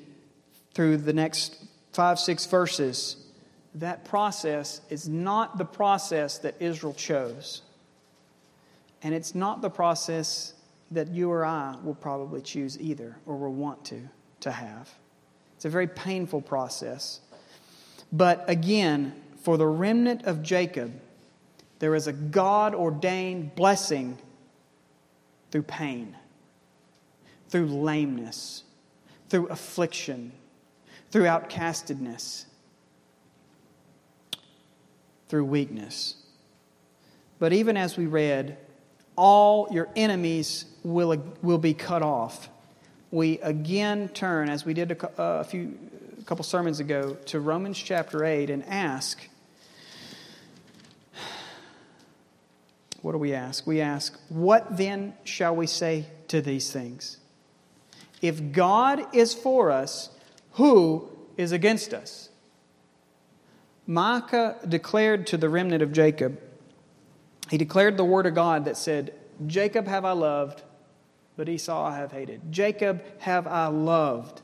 [0.74, 3.18] through the next five, six verses,
[3.76, 7.62] that process is not the process that Israel chose.
[9.04, 10.54] And it's not the process
[10.92, 14.02] that you or I will probably choose either or will want to,
[14.42, 14.90] to have.
[15.62, 17.20] It's a very painful process.
[18.12, 20.92] But again, for the remnant of Jacob,
[21.78, 24.18] there is a God ordained blessing
[25.52, 26.18] through pain,
[27.50, 28.64] through lameness,
[29.30, 30.32] through affliction,
[31.12, 32.46] through outcastedness,
[35.30, 36.16] through weakness.
[37.38, 38.58] But even as we read,
[39.16, 42.50] all your enemies will, will be cut off.
[43.12, 45.78] We again turn, as we did a, uh, a few
[46.20, 49.28] a couple sermons ago, to Romans chapter 8 and ask
[53.02, 53.66] what do we ask?
[53.66, 57.18] We ask, What then shall we say to these things?
[58.22, 60.10] If God is for us,
[60.54, 62.30] who is against us?
[63.88, 66.40] Micah declared to the remnant of Jacob,
[67.50, 69.14] he declared the word of God that said,
[69.48, 70.62] Jacob have I loved,
[71.36, 72.52] but Esau I have hated.
[72.52, 74.42] Jacob have I loved.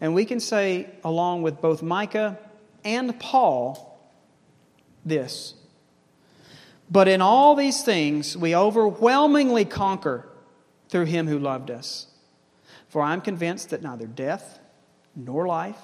[0.00, 2.38] And we can say, along with both Micah
[2.84, 3.98] and Paul,
[5.04, 5.54] this.
[6.90, 10.28] But in all these things, we overwhelmingly conquer
[10.88, 12.06] through him who loved us.
[12.88, 14.58] For I'm convinced that neither death,
[15.14, 15.78] nor life,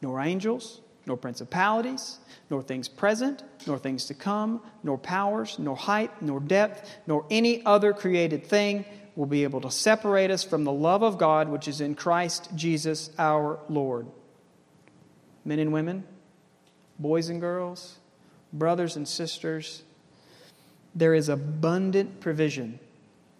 [0.00, 2.18] nor angels, nor principalities,
[2.50, 7.64] nor things present, nor things to come, nor powers, nor height, nor depth, nor any
[7.66, 8.84] other created thing
[9.16, 12.48] will be able to separate us from the love of God which is in Christ
[12.54, 14.06] Jesus our Lord.
[15.44, 16.04] Men and women,
[16.98, 17.98] boys and girls,
[18.52, 19.82] brothers and sisters,
[20.94, 22.78] there is abundant provision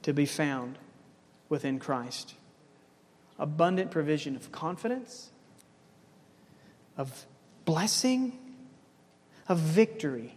[0.03, 0.79] to be found
[1.49, 2.35] within Christ.
[3.39, 5.31] Abundant provision of confidence,
[6.97, 7.27] of
[7.65, 8.39] blessing,
[9.49, 10.37] of victory.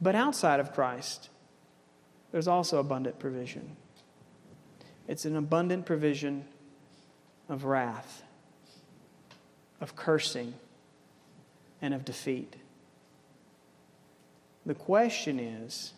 [0.00, 1.28] But outside of Christ,
[2.32, 3.76] there's also abundant provision.
[5.06, 6.46] It's an abundant provision
[7.48, 8.22] of wrath,
[9.80, 10.54] of cursing,
[11.82, 12.56] and of defeat.
[14.64, 15.92] The question is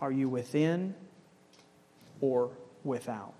[0.00, 0.94] are you within
[2.20, 2.50] or
[2.82, 3.34] without?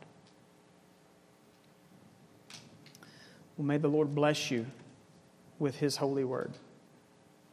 [3.56, 4.66] Well, may the Lord bless you
[5.58, 6.52] with His holy word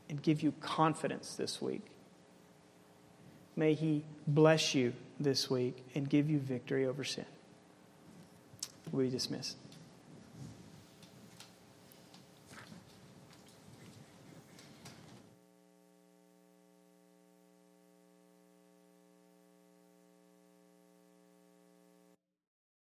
[0.09, 1.88] and give you confidence this week.
[3.55, 7.25] May He bless you this week and give you victory over sin.
[8.91, 9.55] We dismiss.